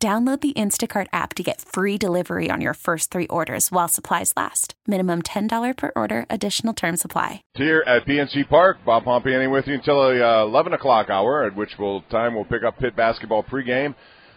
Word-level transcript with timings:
Download 0.00 0.40
the 0.40 0.52
Instacart 0.52 1.08
app 1.12 1.34
to 1.34 1.42
get 1.42 1.60
free 1.60 1.98
delivery 1.98 2.52
on 2.52 2.60
your 2.60 2.74
first 2.74 3.10
three 3.10 3.26
orders 3.26 3.72
while 3.72 3.88
supplies 3.88 4.32
last. 4.36 4.74
Minimum 4.86 5.22
$10 5.22 5.76
per 5.76 5.90
order, 5.96 6.24
additional 6.30 6.72
term 6.72 6.96
supply. 6.96 7.42
Here 7.54 7.82
at 7.84 8.06
PNC 8.06 8.48
Park, 8.48 8.76
Bob 8.86 9.02
Pompeani 9.02 9.50
with 9.50 9.66
you 9.66 9.74
until 9.74 10.08
the 10.08 10.24
uh, 10.24 10.44
11 10.44 10.72
o'clock 10.72 11.10
hour, 11.10 11.42
at 11.42 11.56
which 11.56 11.70
we'll, 11.80 12.02
time 12.12 12.36
we'll 12.36 12.44
pick 12.44 12.62
up 12.62 12.78
Pitt 12.78 12.94
basketball 12.94 13.42
pregame. 13.42 13.96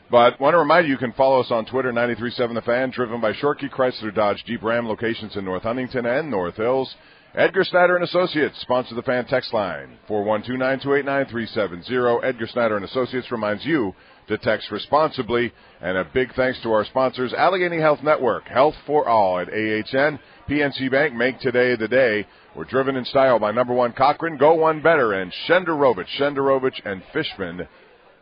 But 0.10 0.42
want 0.42 0.56
to 0.56 0.58
remind 0.58 0.88
you, 0.88 0.94
you 0.94 0.98
can 0.98 1.14
follow 1.14 1.42
us 1.42 1.52
on 1.52 1.68
Twitter, 1.68 1.92
937 1.92 2.56
The 2.56 2.62
Fan, 2.64 2.90
driven 2.90 3.22
by 3.22 3.34
Shorkey 3.34 3.70
Chrysler 3.70 4.14
Dodge 4.14 4.44
Jeep 4.48 4.64
Ram 4.64 4.88
locations 4.88 5.38
in 5.38 5.46
North 5.46 5.62
Huntington 5.62 6.08
and 6.08 6.32
North 6.32 6.56
Hills. 6.56 6.96
Edgar 7.34 7.64
Snyder 7.64 7.96
and 7.96 8.04
Associates 8.04 8.60
sponsor 8.60 8.94
the 8.94 9.04
fan 9.04 9.26
text 9.26 9.54
line 9.54 9.98
412-928-9370. 10.10 12.26
Edgar 12.26 12.48
Snyder 12.48 12.76
and 12.76 12.84
Associates 12.84 13.32
reminds 13.32 13.66
you 13.66 13.96
to 14.28 14.38
text 14.38 14.70
responsibly. 14.70 15.54
And 15.80 15.98
a 15.98 16.04
big 16.04 16.36
thanks 16.36 16.60
to 16.64 16.74
our 16.74 16.84
sponsors, 16.84 17.34
Allegheny 17.34 17.80
Health 17.80 18.04
Network, 18.04 18.50
Health 18.50 18.76
for 18.86 19.08
All 19.08 19.40
at 19.40 19.48
AHN, 19.48 20.20
PNC 20.50 20.92
Bank, 20.92 21.14
make 21.14 21.40
today 21.40 21.78
the 21.78 21.88
day. 21.88 22.28
We're 22.54 22.66
driven 22.66 22.98
in 22.98 23.06
style 23.06 23.40
by 23.40 23.52
number 23.52 23.74
one 23.74 23.94
Cochran, 23.94 24.36
Go 24.36 24.56
One 24.56 24.82
Better, 24.82 25.14
and 25.14 25.32
Shenderovich, 25.48 26.10
Shenderovich 26.20 26.82
and 26.84 27.02
Fishman. 27.14 27.66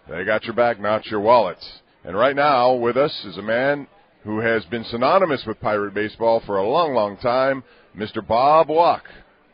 They 0.08 0.24
got 0.24 0.44
your 0.44 0.54
back, 0.54 0.80
not 0.80 1.08
your 1.08 1.20
wallets. 1.20 1.68
And 2.04 2.16
right 2.16 2.36
now 2.36 2.76
with 2.76 2.96
us 2.96 3.26
is 3.26 3.38
a 3.38 3.42
man 3.42 3.88
who 4.24 4.40
has 4.40 4.64
been 4.66 4.84
synonymous 4.84 5.48
with 5.48 5.60
Pirate 5.60 5.96
baseball 5.96 6.42
for 6.46 6.58
a 6.58 6.70
long, 6.70 6.94
long 6.94 7.18
time, 7.18 7.64
Mr. 7.96 8.26
Bob 8.26 8.70
Walk. 8.70 9.04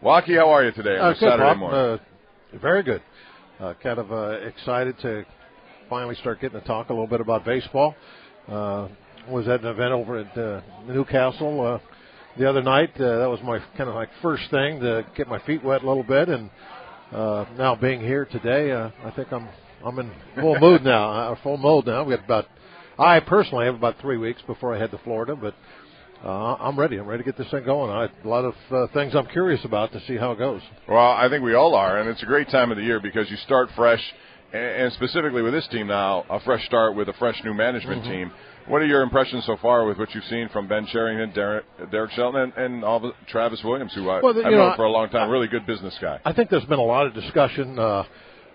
Walkie, 0.01 0.35
how 0.35 0.49
are 0.49 0.63
you 0.63 0.71
today 0.71 0.97
on 0.97 1.11
uh, 1.11 1.13
good, 1.13 1.19
Saturday 1.19 1.43
Bob. 1.43 1.57
morning? 1.57 1.79
Uh, 1.79 2.57
very 2.61 2.83
good. 2.83 3.01
Uh, 3.59 3.73
kind 3.81 3.99
of 3.99 4.11
uh, 4.11 4.31
excited 4.45 4.97
to 4.99 5.25
finally 5.89 6.15
start 6.15 6.41
getting 6.41 6.59
to 6.59 6.65
talk 6.67 6.89
a 6.89 6.93
little 6.93 7.07
bit 7.07 7.21
about 7.21 7.45
baseball. 7.45 7.95
Uh, 8.47 8.87
was 9.29 9.47
at 9.47 9.61
an 9.61 9.67
event 9.67 9.91
over 9.91 10.19
at 10.19 10.37
uh, 10.37 10.61
Newcastle 10.87 11.61
uh, 11.65 11.79
the 12.37 12.47
other 12.47 12.61
night. 12.61 12.91
Uh, 12.99 13.19
that 13.19 13.29
was 13.29 13.39
my 13.43 13.59
kind 13.77 13.89
of 13.89 13.95
like 13.95 14.09
first 14.21 14.43
thing 14.51 14.79
to 14.81 15.05
get 15.15 15.27
my 15.27 15.39
feet 15.39 15.63
wet 15.63 15.81
a 15.81 15.87
little 15.87 16.03
bit, 16.03 16.29
and 16.29 16.49
uh, 17.11 17.45
now 17.57 17.75
being 17.75 18.01
here 18.01 18.25
today, 18.25 18.71
uh, 18.71 18.89
I 19.03 19.11
think 19.11 19.31
I'm 19.31 19.47
I'm 19.83 19.97
in 19.99 20.11
full 20.39 20.59
mood 20.59 20.83
now. 20.83 21.05
Uh, 21.31 21.35
full 21.41 21.57
mode 21.57 21.87
now. 21.87 22.03
We 22.03 22.15
got 22.15 22.25
about 22.25 22.45
I 22.99 23.19
personally 23.19 23.65
have 23.65 23.75
about 23.75 23.99
three 23.99 24.17
weeks 24.17 24.41
before 24.45 24.75
I 24.75 24.79
head 24.79 24.91
to 24.91 24.97
Florida, 24.99 25.35
but 25.35 25.55
uh, 26.25 26.55
I'm 26.59 26.77
ready. 26.79 26.97
I'm 26.97 27.05
ready 27.05 27.23
to 27.23 27.31
get 27.31 27.37
this 27.37 27.49
thing 27.51 27.63
going. 27.65 27.91
I, 27.91 28.05
a 28.05 28.27
lot 28.27 28.45
of 28.45 28.55
uh, 28.71 28.87
things 28.93 29.13
I'm 29.15 29.27
curious 29.27 29.63
about 29.63 29.91
to 29.93 30.01
see 30.07 30.17
how 30.17 30.31
it 30.31 30.39
goes. 30.39 30.61
Well, 30.89 30.97
I 31.11 31.29
think 31.29 31.43
we 31.43 31.53
all 31.53 31.75
are, 31.75 31.99
and 31.99 32.09
it's 32.09 32.23
a 32.23 32.25
great 32.25 32.49
time 32.49 32.71
of 32.71 32.77
the 32.77 32.83
year 32.83 32.99
because 32.99 33.29
you 33.29 33.37
start 33.37 33.69
fresh, 33.75 34.01
and 34.53 34.91
specifically 34.93 35.41
with 35.43 35.53
this 35.53 35.67
team 35.67 35.87
now, 35.87 36.25
a 36.29 36.39
fresh 36.39 36.65
start 36.65 36.95
with 36.95 37.09
a 37.09 37.13
fresh 37.13 37.39
new 37.43 37.53
management 37.53 38.01
Mm-hmm. 38.03 38.11
team. 38.11 38.31
What 38.67 38.81
are 38.81 38.85
your 38.87 39.03
impressions 39.03 39.45
so 39.45 39.57
far 39.61 39.85
with 39.85 39.99
what 39.99 40.15
you've 40.15 40.23
seen 40.23 40.49
from 40.49 40.67
Ben 40.67 40.87
Cherington, 40.87 41.31
Derek, 41.35 41.65
Derek 41.91 42.09
Shelton, 42.13 42.41
and, 42.41 42.53
and 42.57 42.83
all 42.83 42.99
the, 42.99 43.11
Travis 43.27 43.63
Williams, 43.63 43.93
who 43.93 44.09
I, 44.09 44.21
Well, 44.23 44.33
you 44.33 44.43
I've 44.43 44.51
know, 44.51 44.57
known 44.69 44.75
for 44.75 44.85
a 44.85 44.89
long 44.89 45.09
time, 45.09 45.29
really 45.29 45.47
good 45.47 45.67
business 45.67 45.95
guy. 46.01 46.19
I 46.25 46.33
think 46.33 46.49
there's 46.49 46.65
been 46.65 46.79
a 46.79 46.83
lot 46.83 47.05
of 47.05 47.13
discussion. 47.13 47.77
Uh, 47.77 48.03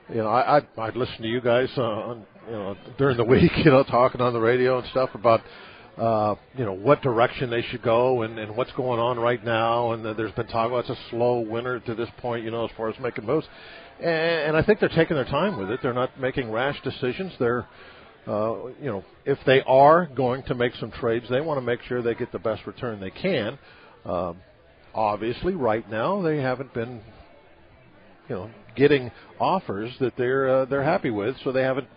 you 0.08 0.16
know, 0.16 0.26
I, 0.26 0.56
I'd, 0.56 0.66
I'd 0.76 0.96
listen 0.96 1.22
to 1.22 1.28
you 1.28 1.40
guys 1.40 1.68
uh, 1.76 1.82
on, 1.82 2.26
you 2.48 2.52
know, 2.56 2.76
during 2.98 3.16
the 3.18 3.24
week, 3.36 3.52
you 3.58 3.70
know, 3.70 3.84
talking 3.84 4.20
on 4.20 4.32
the 4.32 4.40
radio 4.40 4.80
and 4.80 4.88
stuff 4.88 5.10
about, 5.14 5.42
uh, 5.96 6.34
you 6.56 6.64
know, 6.64 6.72
what 6.72 7.02
direction 7.02 7.50
they 7.50 7.62
should 7.62 7.82
go 7.82 8.22
and, 8.22 8.38
and 8.38 8.56
what's 8.56 8.72
going 8.72 9.00
on 9.00 9.18
right 9.18 9.44
now. 9.44 9.92
And 9.92 10.06
uh, 10.06 10.14
there's 10.14 10.32
been 10.32 10.46
talk 10.46 10.68
about 10.68 10.88
it's 10.88 10.90
a 10.90 11.10
slow 11.10 11.40
winter 11.40 11.80
to 11.80 11.94
this 11.94 12.08
point, 12.18 12.44
you 12.44 12.50
know, 12.50 12.64
as 12.64 12.70
far 12.76 12.88
as 12.88 12.98
making 13.00 13.26
moves. 13.26 13.46
And, 13.98 14.08
and 14.08 14.56
I 14.56 14.62
think 14.62 14.80
they're 14.80 14.88
taking 14.88 15.16
their 15.16 15.24
time 15.24 15.58
with 15.58 15.70
it. 15.70 15.80
They're 15.82 15.92
not 15.92 16.18
making 16.18 16.50
rash 16.50 16.80
decisions. 16.82 17.32
They're, 17.38 17.66
uh, 18.26 18.66
you 18.80 18.90
know, 18.90 19.04
if 19.24 19.38
they 19.46 19.62
are 19.62 20.06
going 20.06 20.42
to 20.44 20.54
make 20.54 20.74
some 20.76 20.90
trades, 20.90 21.26
they 21.28 21.40
want 21.40 21.58
to 21.58 21.62
make 21.62 21.82
sure 21.82 22.02
they 22.02 22.14
get 22.14 22.32
the 22.32 22.38
best 22.38 22.66
return 22.66 23.00
they 23.00 23.10
can. 23.10 23.58
Um, 24.04 24.38
obviously, 24.94 25.54
right 25.54 25.88
now 25.90 26.22
they 26.22 26.38
haven't 26.38 26.72
been, 26.72 27.00
you 28.28 28.34
know, 28.36 28.50
getting 28.76 29.10
offers 29.38 29.92
that 30.00 30.16
they're 30.16 30.48
uh, 30.48 30.64
they're 30.64 30.84
happy 30.84 31.10
with, 31.10 31.36
so 31.44 31.52
they 31.52 31.62
haven't 31.62 31.88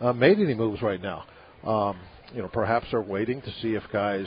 uh, 0.00 0.12
made 0.12 0.38
any 0.38 0.54
moves 0.54 0.82
right 0.82 1.00
now. 1.00 1.24
Um, 1.64 1.98
you 2.34 2.42
know, 2.42 2.48
perhaps 2.48 2.86
they're 2.90 3.00
waiting 3.00 3.40
to 3.42 3.50
see 3.62 3.74
if 3.74 3.82
guys, 3.92 4.26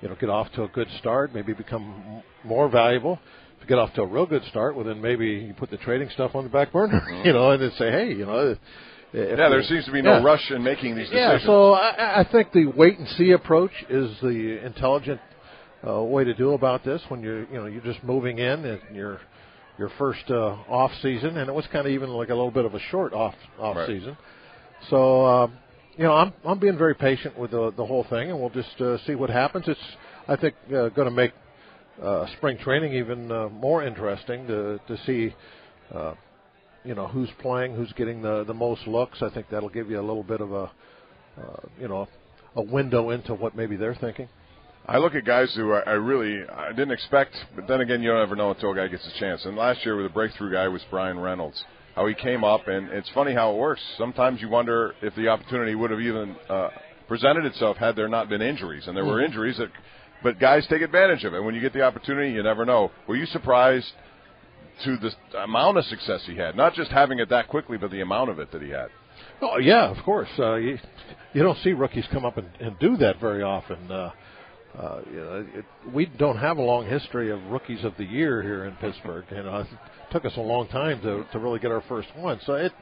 you 0.00 0.08
know, 0.08 0.14
get 0.20 0.28
off 0.30 0.50
to 0.52 0.62
a 0.64 0.68
good 0.68 0.88
start, 0.98 1.34
maybe 1.34 1.52
become 1.52 2.22
more 2.44 2.68
valuable. 2.68 3.18
If 3.56 3.62
you 3.62 3.68
get 3.68 3.78
off 3.78 3.92
to 3.94 4.02
a 4.02 4.06
real 4.06 4.26
good 4.26 4.44
start, 4.50 4.76
well, 4.76 4.84
then 4.84 5.00
maybe 5.00 5.26
you 5.26 5.54
put 5.54 5.70
the 5.70 5.76
trading 5.78 6.08
stuff 6.10 6.34
on 6.34 6.44
the 6.44 6.50
back 6.50 6.72
burner, 6.72 7.02
you 7.24 7.32
know, 7.32 7.50
and 7.50 7.62
then 7.62 7.72
say, 7.78 7.90
hey, 7.90 8.08
you 8.12 8.26
know. 8.26 8.50
if 8.50 8.58
Yeah, 9.12 9.48
there 9.48 9.58
the- 9.62 9.64
seems 9.64 9.84
to 9.86 9.92
be 9.92 10.02
no 10.02 10.18
yeah. 10.18 10.22
rush 10.22 10.50
in 10.50 10.62
making 10.62 10.94
these 10.96 11.08
decisions. 11.08 11.40
Yeah, 11.42 11.46
so 11.46 11.72
I, 11.72 12.20
I 12.20 12.24
think 12.30 12.52
the 12.52 12.66
wait 12.66 12.98
and 12.98 13.08
see 13.10 13.32
approach 13.32 13.72
is 13.88 14.10
the 14.20 14.64
intelligent 14.64 15.20
uh, 15.86 16.02
way 16.02 16.24
to 16.24 16.34
do 16.34 16.52
about 16.52 16.84
this. 16.84 17.00
When 17.08 17.22
you're, 17.22 17.44
you 17.46 17.54
know, 17.54 17.66
you're 17.66 17.82
just 17.82 18.02
moving 18.04 18.38
in 18.38 18.64
and 18.64 18.80
your 18.94 19.20
your 19.78 19.90
first 19.98 20.24
uh, 20.30 20.56
off 20.68 20.90
season, 21.02 21.36
and 21.36 21.48
it 21.48 21.52
was 21.54 21.66
kind 21.72 21.86
of 21.86 21.92
even 21.92 22.08
like 22.10 22.28
a 22.30 22.34
little 22.34 22.50
bit 22.50 22.64
of 22.64 22.74
a 22.74 22.80
short 22.90 23.12
off 23.12 23.34
off 23.58 23.76
Right. 23.76 23.86
season. 23.88 24.16
So, 24.90 25.24
um, 25.26 25.52
you 25.96 26.04
know, 26.04 26.12
I'm 26.12 26.32
I'm 26.44 26.58
being 26.58 26.78
very 26.78 26.94
patient 26.94 27.38
with 27.38 27.52
the 27.52 27.72
the 27.76 27.86
whole 27.86 28.04
thing, 28.04 28.30
and 28.30 28.38
we'll 28.40 28.50
just 28.50 28.80
uh, 28.80 28.98
see 29.06 29.14
what 29.14 29.30
happens. 29.30 29.66
It's 29.68 29.80
I 30.28 30.36
think 30.36 30.54
uh, 30.68 30.88
going 30.90 31.08
to 31.08 31.10
make 31.10 31.32
uh, 32.02 32.26
spring 32.36 32.58
training 32.58 32.94
even 32.94 33.30
uh, 33.32 33.48
more 33.48 33.84
interesting 33.84 34.46
to 34.46 34.80
to 34.86 34.96
see. 35.04 35.34
Uh, 35.94 36.14
you 36.86 36.94
know 36.94 37.08
who's 37.08 37.28
playing, 37.40 37.74
who's 37.74 37.92
getting 37.94 38.22
the 38.22 38.44
the 38.44 38.54
most 38.54 38.86
looks. 38.86 39.20
I 39.20 39.28
think 39.30 39.46
that'll 39.50 39.68
give 39.68 39.90
you 39.90 39.98
a 39.98 40.06
little 40.06 40.22
bit 40.22 40.40
of 40.40 40.52
a, 40.52 40.70
uh, 41.36 41.60
you 41.80 41.88
know, 41.88 42.06
a 42.54 42.62
window 42.62 43.10
into 43.10 43.34
what 43.34 43.56
maybe 43.56 43.76
they're 43.76 43.96
thinking. 43.96 44.28
I 44.86 44.98
look 44.98 45.16
at 45.16 45.24
guys 45.24 45.52
who 45.56 45.72
I, 45.72 45.80
I 45.80 45.92
really 45.92 46.48
I 46.48 46.68
didn't 46.68 46.92
expect, 46.92 47.34
but 47.56 47.66
then 47.66 47.80
again, 47.80 48.02
you 48.02 48.10
don't 48.10 48.22
ever 48.22 48.36
know 48.36 48.52
until 48.52 48.70
a 48.70 48.76
guy 48.76 48.86
gets 48.86 49.04
a 49.04 49.18
chance. 49.18 49.44
And 49.44 49.56
last 49.56 49.84
year, 49.84 50.02
a 50.04 50.08
breakthrough 50.08 50.52
guy 50.52 50.68
was 50.68 50.80
Bryan 50.88 51.18
Reynolds. 51.18 51.62
How 51.96 52.06
he 52.06 52.14
came 52.14 52.44
up, 52.44 52.68
and 52.68 52.90
it's 52.90 53.08
funny 53.10 53.32
how 53.32 53.52
it 53.52 53.56
works. 53.56 53.80
Sometimes 53.96 54.40
you 54.42 54.48
wonder 54.50 54.94
if 55.02 55.14
the 55.14 55.28
opportunity 55.28 55.74
would 55.74 55.90
have 55.90 56.00
even 56.00 56.36
uh, 56.48 56.68
presented 57.08 57.46
itself 57.46 57.78
had 57.78 57.96
there 57.96 58.06
not 58.06 58.28
been 58.28 58.42
injuries, 58.42 58.86
and 58.86 58.94
there 58.96 59.04
were 59.04 59.16
Mhm. 59.20 59.24
injuries 59.24 59.56
that. 59.56 59.70
But 60.22 60.38
guys 60.38 60.66
take 60.68 60.82
advantage 60.82 61.24
of 61.24 61.34
it. 61.34 61.40
When 61.42 61.54
you 61.54 61.60
get 61.60 61.72
the 61.72 61.82
opportunity, 61.82 62.32
you 62.32 62.42
never 62.42 62.64
know. 62.64 62.90
Were 63.06 63.16
you 63.16 63.26
surprised 63.26 63.92
to 64.84 64.96
the 64.98 65.14
amount 65.42 65.78
of 65.78 65.84
success 65.86 66.24
he 66.26 66.36
had? 66.36 66.54
Not 66.56 66.74
just 66.74 66.90
having 66.90 67.18
it 67.18 67.28
that 67.30 67.48
quickly, 67.48 67.76
but 67.78 67.90
the 67.90 68.00
amount 68.02 68.30
of 68.30 68.38
it 68.40 68.50
that 68.52 68.60
he 68.62 68.70
had. 68.70 68.88
Oh 69.40 69.58
yeah, 69.58 69.84
of 69.90 70.02
course. 70.04 70.28
Uh, 70.38 70.54
you 70.56 70.78
you 71.32 71.42
don't 71.42 71.58
see 71.58 71.72
rookies 71.72 72.06
come 72.12 72.24
up 72.26 72.36
and, 72.36 72.48
and 72.60 72.78
do 72.78 72.96
that 72.98 73.20
very 73.20 73.42
often. 73.42 73.78
Uh, 73.90 74.10
uh, 74.78 75.00
you 75.10 75.16
know, 75.20 75.46
it, 75.54 75.64
we 75.94 76.06
don't 76.06 76.36
have 76.38 76.58
a 76.58 76.62
long 76.62 76.86
history 76.86 77.30
of 77.30 77.42
rookies 77.46 77.84
of 77.84 77.96
the 77.96 78.04
year 78.04 78.42
here 78.42 78.64
in 78.64 78.74
Pittsburgh. 78.76 79.24
You 79.30 79.42
know, 79.42 79.66
took 80.16 80.32
us 80.32 80.38
a 80.38 80.40
long 80.40 80.66
time 80.68 81.00
to 81.02 81.24
to 81.32 81.38
really 81.38 81.58
get 81.58 81.70
our 81.70 81.82
first 81.88 82.08
one. 82.16 82.40
So 82.46 82.54
it 82.54 82.72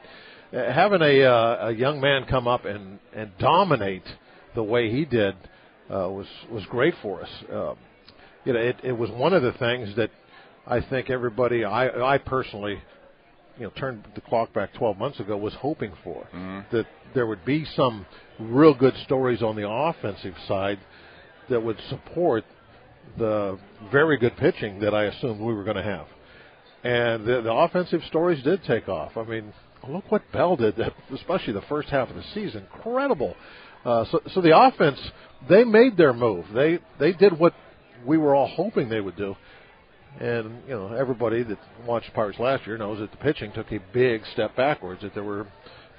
having 0.51 1.01
a 1.01 1.23
uh, 1.23 1.67
a 1.67 1.71
young 1.71 1.99
man 1.99 2.25
come 2.29 2.47
up 2.47 2.63
and 2.63 2.99
and 3.13 3.31
dominate 3.39 4.05
the 4.55 4.63
way 4.63 4.89
he 4.89 5.03
did 5.03 5.35
uh, 5.89 6.09
was 6.09 6.27
was 6.49 6.65
great 6.67 6.93
for 7.01 7.21
us. 7.23 7.29
Uh, 7.51 7.73
you 8.45 8.53
know, 8.53 8.59
it, 8.59 8.77
it 8.83 8.91
was 8.93 9.09
one 9.09 9.33
of 9.33 9.43
the 9.43 9.51
things 9.53 9.95
that 9.97 10.11
I 10.65 10.79
think 10.79 11.09
everybody, 11.09 11.65
I 11.65 12.13
I 12.13 12.17
personally 12.19 12.81
you 13.57 13.65
know 13.65 13.69
turned 13.71 14.05
the 14.15 14.21
clock 14.21 14.53
back 14.53 14.73
12 14.73 14.97
months 14.97 15.19
ago 15.19 15.35
was 15.35 15.53
hoping 15.55 15.91
for 16.03 16.25
that 16.71 16.85
there 17.13 17.27
would 17.27 17.43
be 17.43 17.65
some 17.75 18.05
real 18.39 18.73
good 18.73 18.95
stories 19.03 19.41
on 19.41 19.57
the 19.57 19.67
offensive 19.67 20.35
side 20.47 20.79
that 21.49 21.61
would 21.61 21.79
support 21.89 22.45
the 23.17 23.59
very 23.91 24.17
good 24.17 24.37
pitching 24.37 24.79
that 24.79 24.93
I 24.93 25.05
assumed 25.05 25.41
we 25.41 25.53
were 25.53 25.63
going 25.65 25.77
to 25.77 25.83
have. 25.83 26.07
And 26.85 27.25
the, 27.25 27.41
the 27.41 27.51
offensive 27.51 28.01
stories 28.07 28.43
did 28.43 28.63
take 28.63 28.87
off. 28.87 29.17
I 29.17 29.23
mean, 29.23 29.51
look 29.89 30.11
what 30.11 30.21
Bell 30.31 30.55
did, 30.55 30.79
especially 31.11 31.53
the 31.53 31.63
first 31.63 31.89
half 31.89 32.11
of 32.11 32.15
the 32.15 32.23
season. 32.35 32.67
Incredible. 32.75 33.35
Uh, 33.83 34.05
so, 34.11 34.21
so 34.35 34.41
the 34.41 34.55
offense, 34.55 34.99
they 35.49 35.63
made 35.63 35.97
their 35.97 36.13
move. 36.13 36.45
They 36.53 36.77
they 36.99 37.11
did 37.11 37.39
what 37.39 37.55
we 38.05 38.19
were 38.19 38.35
all 38.35 38.47
hoping 38.47 38.87
they 38.87 39.01
would 39.01 39.17
do. 39.17 39.35
And 40.19 40.61
you 40.67 40.75
know, 40.75 40.93
everybody 40.93 41.41
that 41.41 41.57
watched 41.87 42.13
Pirates 42.13 42.37
last 42.37 42.67
year 42.67 42.77
knows 42.77 42.99
that 42.99 43.09
the 43.09 43.17
pitching 43.17 43.51
took 43.51 43.71
a 43.71 43.79
big 43.91 44.21
step 44.33 44.55
backwards. 44.55 45.01
That 45.01 45.15
there 45.15 45.23
were, 45.23 45.47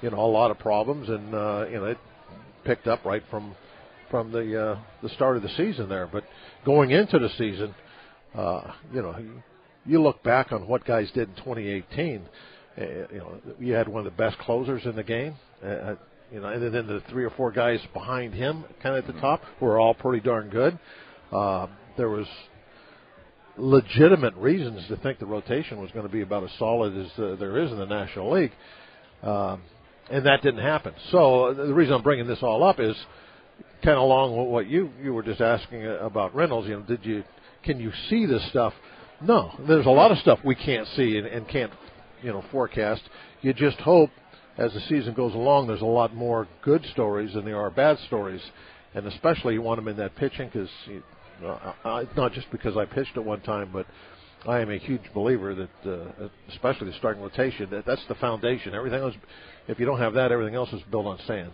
you 0.02 0.10
know, 0.10 0.20
a 0.20 0.30
lot 0.30 0.52
of 0.52 0.58
problems, 0.60 1.08
and 1.08 1.34
uh, 1.34 1.66
you 1.68 1.78
know, 1.78 1.86
it 1.86 1.98
picked 2.64 2.86
up 2.86 3.04
right 3.04 3.24
from 3.28 3.56
from 4.08 4.30
the 4.30 4.62
uh, 4.62 4.78
the 5.02 5.08
start 5.10 5.36
of 5.36 5.42
the 5.42 5.50
season 5.56 5.88
there. 5.88 6.06
But 6.06 6.22
going 6.64 6.92
into 6.92 7.18
the 7.18 7.28
season, 7.30 7.74
uh, 8.36 8.72
you 8.92 9.02
know, 9.02 9.16
you 9.86 10.02
look 10.02 10.22
back 10.22 10.52
on 10.52 10.66
what 10.66 10.84
guys 10.84 11.10
did 11.12 11.28
in 11.28 11.34
2018. 11.36 12.22
Uh, 12.78 12.82
you 12.82 13.18
know, 13.18 13.40
you 13.58 13.72
had 13.72 13.88
one 13.88 14.06
of 14.06 14.12
the 14.12 14.16
best 14.16 14.38
closers 14.38 14.84
in 14.84 14.96
the 14.96 15.04
game. 15.04 15.34
Uh, 15.62 15.66
uh 15.66 15.96
you 16.32 16.40
know, 16.40 16.48
and 16.48 16.74
then 16.74 16.86
the 16.88 17.00
three 17.08 17.24
or 17.24 17.30
four 17.30 17.52
guys 17.52 17.78
behind 17.92 18.34
him, 18.34 18.64
kind 18.82 18.96
of 18.96 19.08
at 19.08 19.14
the 19.14 19.20
top, 19.20 19.42
were 19.60 19.78
all 19.78 19.94
pretty 19.94 20.20
darn 20.24 20.48
good. 20.48 20.76
Uh, 21.30 21.68
there 21.96 22.08
was 22.08 22.26
legitimate 23.56 24.34
reasons 24.34 24.86
to 24.88 24.96
think 24.96 25.18
the 25.18 25.26
rotation 25.26 25.80
was 25.80 25.90
going 25.92 26.06
to 26.06 26.12
be 26.12 26.22
about 26.22 26.42
as 26.42 26.50
solid 26.58 26.96
as 26.96 27.06
uh, 27.18 27.36
there 27.36 27.58
is 27.62 27.70
in 27.70 27.78
the 27.78 27.86
National 27.86 28.32
League, 28.32 28.52
um, 29.22 29.62
and 30.10 30.26
that 30.26 30.42
didn't 30.42 30.62
happen. 30.62 30.94
So 31.10 31.54
the 31.54 31.72
reason 31.72 31.94
I'm 31.94 32.02
bringing 32.02 32.26
this 32.26 32.42
all 32.42 32.62
up 32.62 32.80
is 32.80 32.96
kind 33.82 33.96
of 33.96 34.02
along 34.02 34.36
with 34.36 34.48
what 34.48 34.68
you 34.68 34.90
you 35.02 35.12
were 35.14 35.22
just 35.22 35.40
asking 35.40 35.86
about 35.86 36.34
Reynolds. 36.34 36.68
You 36.68 36.80
know, 36.80 36.82
did 36.82 37.04
you 37.04 37.24
can 37.62 37.80
you 37.80 37.92
see 38.10 38.26
this 38.26 38.46
stuff? 38.50 38.74
No, 39.20 39.52
there's 39.66 39.86
a 39.86 39.90
lot 39.90 40.12
of 40.12 40.18
stuff 40.18 40.38
we 40.44 40.54
can't 40.54 40.86
see 40.88 41.16
and, 41.16 41.26
and 41.26 41.48
can't 41.48 41.72
you 42.22 42.30
know 42.32 42.44
forecast. 42.50 43.02
You 43.42 43.52
just 43.52 43.78
hope 43.78 44.10
as 44.58 44.72
the 44.72 44.80
season 44.80 45.14
goes 45.14 45.34
along, 45.34 45.66
there's 45.66 45.82
a 45.82 45.84
lot 45.84 46.14
more 46.14 46.48
good 46.62 46.84
stories 46.92 47.34
than 47.34 47.44
there 47.44 47.60
are 47.60 47.70
bad 47.70 47.98
stories, 48.06 48.40
and 48.94 49.06
especially 49.06 49.54
you 49.54 49.62
want 49.62 49.78
them 49.78 49.88
in 49.88 49.96
that 49.98 50.16
pitching 50.16 50.48
because 50.48 50.70
uh, 51.44 52.04
not 52.16 52.32
just 52.32 52.50
because 52.50 52.76
I 52.76 52.86
pitched 52.86 53.16
at 53.16 53.24
one 53.24 53.40
time, 53.42 53.70
but 53.72 53.86
I 54.46 54.60
am 54.60 54.70
a 54.70 54.78
huge 54.78 55.02
believer 55.12 55.54
that, 55.54 55.90
uh, 55.90 56.28
especially 56.48 56.90
the 56.90 56.96
starting 56.96 57.22
rotation, 57.22 57.68
that 57.70 57.84
that's 57.84 58.04
the 58.08 58.14
foundation. 58.14 58.74
Everything 58.74 59.02
else, 59.02 59.14
if 59.68 59.78
you 59.78 59.86
don't 59.86 59.98
have 59.98 60.14
that, 60.14 60.32
everything 60.32 60.54
else 60.54 60.72
is 60.72 60.80
built 60.90 61.06
on 61.06 61.18
sand. 61.26 61.52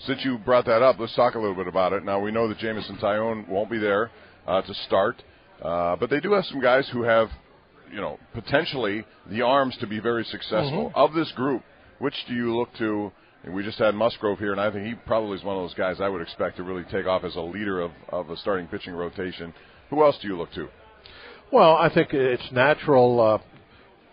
Since 0.00 0.24
you 0.24 0.38
brought 0.38 0.66
that 0.66 0.82
up, 0.82 0.96
let's 0.98 1.16
talk 1.16 1.34
a 1.34 1.38
little 1.38 1.54
bit 1.54 1.66
about 1.66 1.92
it. 1.92 2.04
Now 2.04 2.20
we 2.20 2.30
know 2.30 2.48
that 2.48 2.58
Jameson 2.58 2.98
Taillon 2.98 3.48
won't 3.48 3.70
be 3.70 3.78
there 3.78 4.10
uh, 4.46 4.60
to 4.62 4.74
start, 4.86 5.22
uh, 5.62 5.96
but 5.96 6.10
they 6.10 6.20
do 6.20 6.32
have 6.32 6.44
some 6.46 6.60
guys 6.60 6.88
who 6.92 7.02
have, 7.02 7.28
you 7.92 8.00
know, 8.00 8.18
potentially 8.34 9.04
the 9.30 9.42
arms 9.42 9.76
to 9.80 9.86
be 9.86 10.00
very 10.00 10.24
successful. 10.24 10.88
Mm-hmm. 10.88 10.98
Of 10.98 11.14
this 11.14 11.30
group, 11.32 11.62
which 11.98 12.14
do 12.28 12.34
you 12.34 12.56
look 12.56 12.68
to? 12.78 13.12
We 13.48 13.62
just 13.62 13.78
had 13.78 13.94
Musgrove 13.94 14.40
here, 14.40 14.50
and 14.50 14.60
I 14.60 14.72
think 14.72 14.86
he 14.86 14.94
probably 14.94 15.38
is 15.38 15.44
one 15.44 15.56
of 15.56 15.62
those 15.62 15.74
guys 15.74 16.00
I 16.00 16.08
would 16.08 16.20
expect 16.20 16.56
to 16.56 16.64
really 16.64 16.82
take 16.90 17.06
off 17.06 17.22
as 17.22 17.36
a 17.36 17.40
leader 17.40 17.80
of, 17.80 17.92
of 18.08 18.28
a 18.30 18.36
starting 18.38 18.66
pitching 18.66 18.92
rotation. 18.92 19.54
Who 19.90 20.02
else 20.02 20.18
do 20.20 20.26
you 20.26 20.36
look 20.36 20.52
to? 20.54 20.68
Well, 21.52 21.76
I 21.76 21.88
think 21.94 22.12
it's 22.12 22.50
natural, 22.50 23.20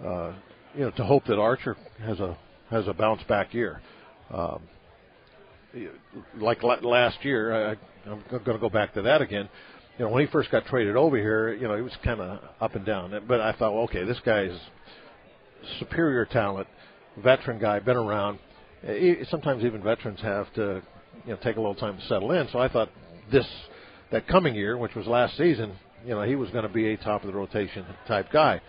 uh, 0.01 0.05
uh, 0.07 0.33
you 0.75 0.81
know, 0.81 0.91
to 0.91 1.03
hope 1.03 1.25
that 1.25 1.39
Archer 1.39 1.75
has 1.99 2.19
a 2.19 2.37
has 2.69 2.87
a 2.87 2.93
bounce 2.93 3.23
back 3.23 3.53
year. 3.53 3.81
Um, 4.31 4.61
like 6.37 6.61
last 6.61 7.23
year, 7.25 7.71
I, 7.71 7.75
I'm 8.09 8.23
going 8.29 8.43
to 8.43 8.59
go 8.59 8.69
back 8.69 8.93
to 8.93 9.01
that 9.03 9.21
again. 9.21 9.49
You 9.97 10.05
know, 10.05 10.11
when 10.11 10.25
he 10.25 10.31
first 10.31 10.49
got 10.49 10.65
traded 10.65 10.95
over 10.95 11.17
here, 11.17 11.53
you 11.53 11.67
know, 11.67 11.75
he 11.75 11.83
was 11.83 11.93
kind 12.03 12.19
of 12.19 12.39
up 12.59 12.75
and 12.75 12.85
down. 12.85 13.23
But 13.27 13.41
I 13.41 13.51
thought, 13.53 13.73
well, 13.73 13.83
okay, 13.83 14.03
this 14.05 14.19
guy's 14.25 14.57
superior 15.79 16.25
talent, 16.25 16.67
veteran 17.23 17.59
guy, 17.59 17.79
been 17.79 17.97
around. 17.97 18.39
Sometimes 19.29 19.63
even 19.63 19.83
veterans 19.83 20.19
have 20.21 20.51
to, 20.55 20.81
you 21.25 21.33
know, 21.33 21.37
take 21.43 21.57
a 21.57 21.59
little 21.59 21.75
time 21.75 21.97
to 21.97 22.07
settle 22.07 22.31
in. 22.31 22.47
So 22.51 22.59
I 22.59 22.69
thought 22.69 22.89
this, 23.31 23.45
that 24.11 24.27
coming 24.27 24.55
year, 24.55 24.77
which 24.77 24.95
was 24.95 25.05
last 25.05 25.37
season, 25.37 25.73
you 26.03 26.15
know, 26.15 26.23
he 26.23 26.35
was 26.35 26.49
going 26.49 26.63
to 26.63 26.73
be 26.73 26.93
a 26.93 26.97
top 26.97 27.21
of 27.23 27.27
the 27.27 27.33
rotation 27.37 27.85
type 28.07 28.31
guy. 28.31 28.61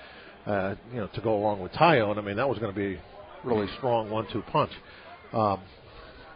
Uh, 0.47 0.75
you 0.93 0.99
know, 0.99 1.07
to 1.15 1.23
go 1.23 1.37
along 1.37 1.61
with 1.61 1.73
Taillon, 1.73 2.19
I 2.19 2.21
mean, 2.21 2.37
that 2.37 2.47
was 2.47 2.59
going 2.59 2.73
to 2.73 2.79
be 2.79 3.01
really 3.45 3.67
strong 3.79 4.11
one-two 4.11 4.43
punch. 4.53 4.71
Um, 5.33 5.61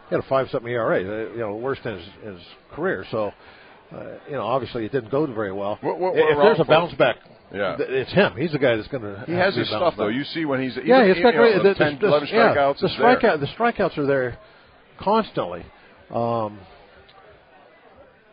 he 0.09 0.15
had 0.15 0.23
a 0.23 0.27
five 0.27 0.47
something 0.51 0.71
ERA, 0.71 0.97
uh, 0.97 1.31
you 1.31 1.37
know, 1.37 1.55
worst 1.55 1.85
in 1.85 1.95
his, 1.95 2.07
his 2.23 2.41
career. 2.73 3.05
So, 3.11 3.31
uh, 3.91 4.03
you 4.27 4.33
know, 4.33 4.43
obviously 4.43 4.85
it 4.85 4.91
didn't 4.91 5.09
go 5.09 5.25
very 5.25 5.51
well. 5.51 5.77
What, 5.81 5.99
what, 5.99 6.13
if 6.15 6.37
there's 6.37 6.59
a 6.59 6.65
bounce 6.65 6.93
back, 6.95 7.17
yeah. 7.53 7.77
it's 7.79 8.11
him. 8.11 8.33
He's 8.37 8.51
the 8.51 8.59
guy 8.59 8.75
that's 8.75 8.87
going 8.87 9.03
to. 9.03 9.23
He 9.25 9.33
has 9.33 9.55
his 9.55 9.67
stuff 9.67 9.95
though. 9.97 10.07
You 10.07 10.23
see 10.25 10.45
when 10.45 10.61
he's 10.61 10.77
yeah, 10.83 11.07
he's 11.11 11.21
got 11.21 11.33
great. 11.33 11.61
The, 11.61 11.73
10, 11.73 11.99
11 12.01 12.27
strikeouts. 12.27 12.79
The 12.79 12.87
strikeout, 12.89 13.39
the 13.39 13.47
strikeouts 13.47 13.97
are 13.97 14.05
there 14.05 14.37
constantly. 14.99 15.65
Um, 16.11 16.59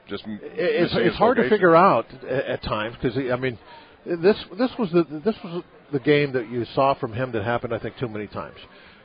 just 0.08 0.24
it's 0.26 0.92
it's 0.94 1.16
hard 1.16 1.36
to 1.38 1.48
figure 1.48 1.74
out 1.74 2.06
at, 2.22 2.44
at 2.44 2.62
times 2.62 2.96
because 3.00 3.16
I 3.16 3.36
mean 3.36 3.58
this 4.04 4.36
this 4.56 4.70
was 4.78 4.90
the 4.92 5.04
this 5.24 5.34
was 5.42 5.64
the 5.92 6.00
game 6.00 6.32
that 6.32 6.48
you 6.50 6.64
saw 6.74 6.94
from 6.94 7.12
him 7.12 7.32
that 7.32 7.44
happened 7.44 7.74
I 7.74 7.78
think 7.78 7.96
too 7.98 8.08
many 8.08 8.26
times. 8.26 8.56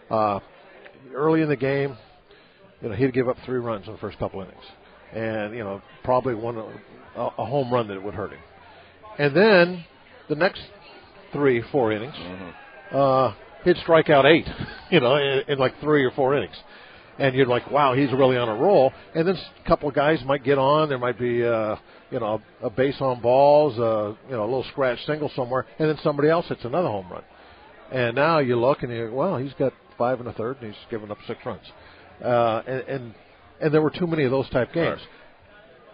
Uh, 0.10 0.40
early 1.14 1.42
in 1.42 1.50
the 1.50 1.56
game, 1.56 1.98
you 2.82 2.90
know, 2.90 2.96
he'd 2.96 3.14
give 3.14 3.30
up 3.30 3.38
three 3.46 3.60
runs 3.60 3.88
in 3.88 3.94
the 3.94 4.00
first 4.00 4.20
couple 4.20 4.42
innings, 4.42 4.64
and 5.14 5.54
you 5.54 5.64
know, 5.64 5.82
probably 6.04 6.36
one 6.36 6.58
a, 6.58 7.22
a 7.38 7.46
home 7.46 7.72
run 7.74 7.88
that 7.88 8.02
would 8.02 8.14
hurt 8.14 8.32
him. 8.32 8.40
And 9.18 9.36
then 9.36 9.86
the 10.30 10.36
next 10.36 10.62
three, 11.32 11.64
four 11.72 11.92
innings, 11.92 12.14
mm-hmm. 12.16 12.96
uh, 12.96 13.34
he'd 13.64 13.78
strike 13.78 14.10
out 14.10 14.26
eight, 14.26 14.48
you 14.92 15.00
know, 15.00 15.16
in, 15.16 15.44
in 15.48 15.60
like 15.60 15.80
three 15.82 16.04
or 16.04 16.12
four 16.12 16.36
innings. 16.36 16.56
And 17.20 17.36
you're 17.36 17.46
like, 17.46 17.70
wow, 17.70 17.94
he's 17.94 18.12
really 18.14 18.38
on 18.38 18.50
a 18.50 18.56
roll. 18.56 18.92
And 19.14 19.28
then 19.28 19.36
a 19.36 19.68
couple 19.68 19.90
of 19.90 19.94
guys 19.94 20.24
might 20.26 20.44
get 20.44 20.58
on. 20.58 20.90
There 20.90 20.98
might 20.98 21.20
be, 21.20 21.46
uh, 21.46 21.76
you 22.10 22.20
know, 22.20 22.42
a 22.64 22.70
base 22.70 22.96
on 23.00 23.22
balls, 23.22 23.78
uh, 23.78 24.16
you 24.28 24.36
know, 24.36 24.44
a 24.44 24.46
little 24.46 24.66
scratch 24.72 25.06
single 25.06 25.30
somewhere, 25.36 25.68
and 25.78 25.90
then 25.90 25.98
somebody 26.04 26.30
else 26.30 26.48
hits 26.48 26.64
another 26.64 26.88
home 26.88 27.12
run. 27.12 27.24
And 27.92 28.16
now 28.16 28.40
you 28.40 28.56
look 28.56 28.82
and 28.82 28.92
you, 28.92 29.12
well, 29.14 29.38
he's 29.38 29.54
got 29.60 29.74
five 29.98 30.20
and 30.20 30.30
a 30.30 30.34
third, 30.34 30.58
and 30.62 30.74
he's 30.74 30.82
given 30.90 31.12
up 31.12 31.18
six 31.28 31.46
runs 31.46 31.66
uh, 32.24 32.62
and, 32.68 32.82
and 32.88 33.16
and 33.62 33.74
there 33.74 33.82
were 33.82 33.92
too 33.92 34.08
many 34.08 34.24
of 34.24 34.32
those 34.32 34.50
type 34.50 34.74
games. 34.74 35.00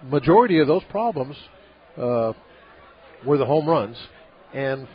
Right. 0.04 0.12
Majority 0.12 0.60
of 0.60 0.68
those 0.68 0.84
problems 0.90 1.36
uh, 1.98 2.34
were 3.26 3.38
the 3.38 3.46
home 3.46 3.68
runs, 3.68 3.98
and 4.54 4.88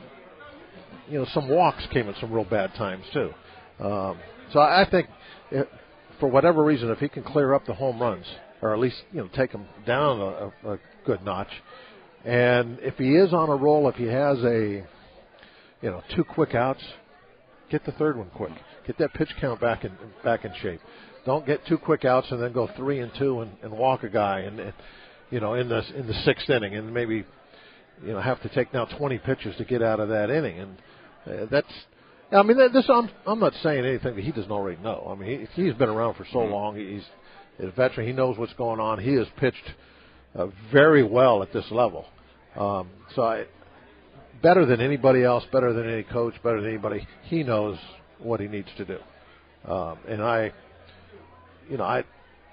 you 1.08 1.18
know 1.18 1.26
some 1.32 1.48
walks 1.48 1.86
came 1.92 2.08
at 2.08 2.16
some 2.20 2.32
real 2.32 2.44
bad 2.44 2.74
times 2.74 3.04
too. 3.12 3.30
Um, 3.80 4.18
so 4.52 4.60
I 4.60 4.86
think, 4.90 5.08
it, 5.50 5.68
for 6.20 6.28
whatever 6.28 6.64
reason, 6.64 6.90
if 6.90 6.98
he 6.98 7.08
can 7.08 7.22
clear 7.24 7.52
up 7.54 7.66
the 7.66 7.74
home 7.74 8.00
runs, 8.00 8.26
or 8.60 8.72
at 8.72 8.78
least 8.78 8.96
you 9.12 9.20
know 9.20 9.28
take 9.34 9.52
them 9.52 9.66
down 9.86 10.20
a, 10.20 10.68
a, 10.68 10.72
a 10.74 10.78
good 11.04 11.24
notch, 11.24 11.50
and 12.24 12.78
if 12.80 12.96
he 12.96 13.16
is 13.16 13.32
on 13.32 13.50
a 13.50 13.56
roll, 13.56 13.88
if 13.88 13.96
he 13.96 14.06
has 14.06 14.38
a 14.44 14.84
you 15.82 15.90
know 15.90 16.02
two 16.14 16.24
quick 16.24 16.54
outs, 16.54 16.82
get 17.70 17.84
the 17.84 17.92
third 17.92 18.16
one 18.16 18.30
quick, 18.30 18.52
get 18.86 18.96
that 18.98 19.12
pitch 19.14 19.30
count 19.40 19.60
back 19.60 19.84
in 19.84 19.92
back 20.22 20.44
in 20.44 20.52
shape 20.62 20.80
don't 21.24 21.46
get 21.46 21.64
two 21.66 21.78
quick 21.78 22.04
outs 22.04 22.28
and 22.30 22.42
then 22.42 22.52
go 22.52 22.68
three 22.76 23.00
and 23.00 23.12
two 23.18 23.40
and, 23.40 23.52
and 23.62 23.72
walk 23.72 24.02
a 24.02 24.08
guy 24.08 24.40
and, 24.40 24.58
and 24.58 24.72
you 25.30 25.40
know 25.40 25.54
in 25.54 25.68
the 25.68 25.82
in 25.96 26.06
the 26.06 26.14
sixth 26.24 26.48
inning 26.50 26.74
and 26.74 26.92
maybe 26.92 27.24
you 28.04 28.12
know 28.12 28.20
have 28.20 28.40
to 28.42 28.48
take 28.50 28.72
now 28.72 28.84
20 28.84 29.18
pitches 29.18 29.56
to 29.56 29.64
get 29.64 29.82
out 29.82 30.00
of 30.00 30.08
that 30.08 30.30
inning 30.30 30.58
and 30.58 30.76
uh, 31.26 31.46
that's 31.50 31.72
I 32.30 32.42
mean 32.42 32.56
this 32.72 32.88
I'm 32.88 33.10
I'm 33.26 33.38
not 33.38 33.52
saying 33.62 33.84
anything 33.84 34.16
that 34.16 34.24
he 34.24 34.32
doesn't 34.32 34.50
already 34.50 34.80
know. 34.82 35.06
I 35.10 35.20
mean 35.20 35.46
he, 35.54 35.62
he's 35.62 35.74
been 35.74 35.88
around 35.88 36.14
for 36.14 36.26
so 36.32 36.38
mm-hmm. 36.38 36.52
long. 36.52 36.76
He's 36.76 37.04
a 37.58 37.70
veteran. 37.70 38.06
He 38.06 38.12
knows 38.12 38.38
what's 38.38 38.54
going 38.54 38.80
on. 38.80 38.98
He 38.98 39.14
has 39.14 39.26
pitched 39.38 39.70
uh, 40.34 40.46
very 40.72 41.02
well 41.02 41.42
at 41.42 41.52
this 41.52 41.66
level. 41.70 42.06
Um, 42.56 42.88
so 43.14 43.22
I, 43.22 43.44
better 44.42 44.66
than 44.66 44.80
anybody 44.80 45.22
else, 45.22 45.44
better 45.52 45.72
than 45.72 45.88
any 45.88 46.02
coach, 46.02 46.34
better 46.42 46.60
than 46.60 46.70
anybody. 46.70 47.06
He 47.24 47.42
knows 47.42 47.78
what 48.18 48.40
he 48.40 48.48
needs 48.48 48.68
to 48.76 48.84
do. 48.84 48.98
Um, 49.70 49.98
and 50.08 50.22
I 50.22 50.52
you 51.68 51.76
know, 51.76 51.84
I 51.84 52.04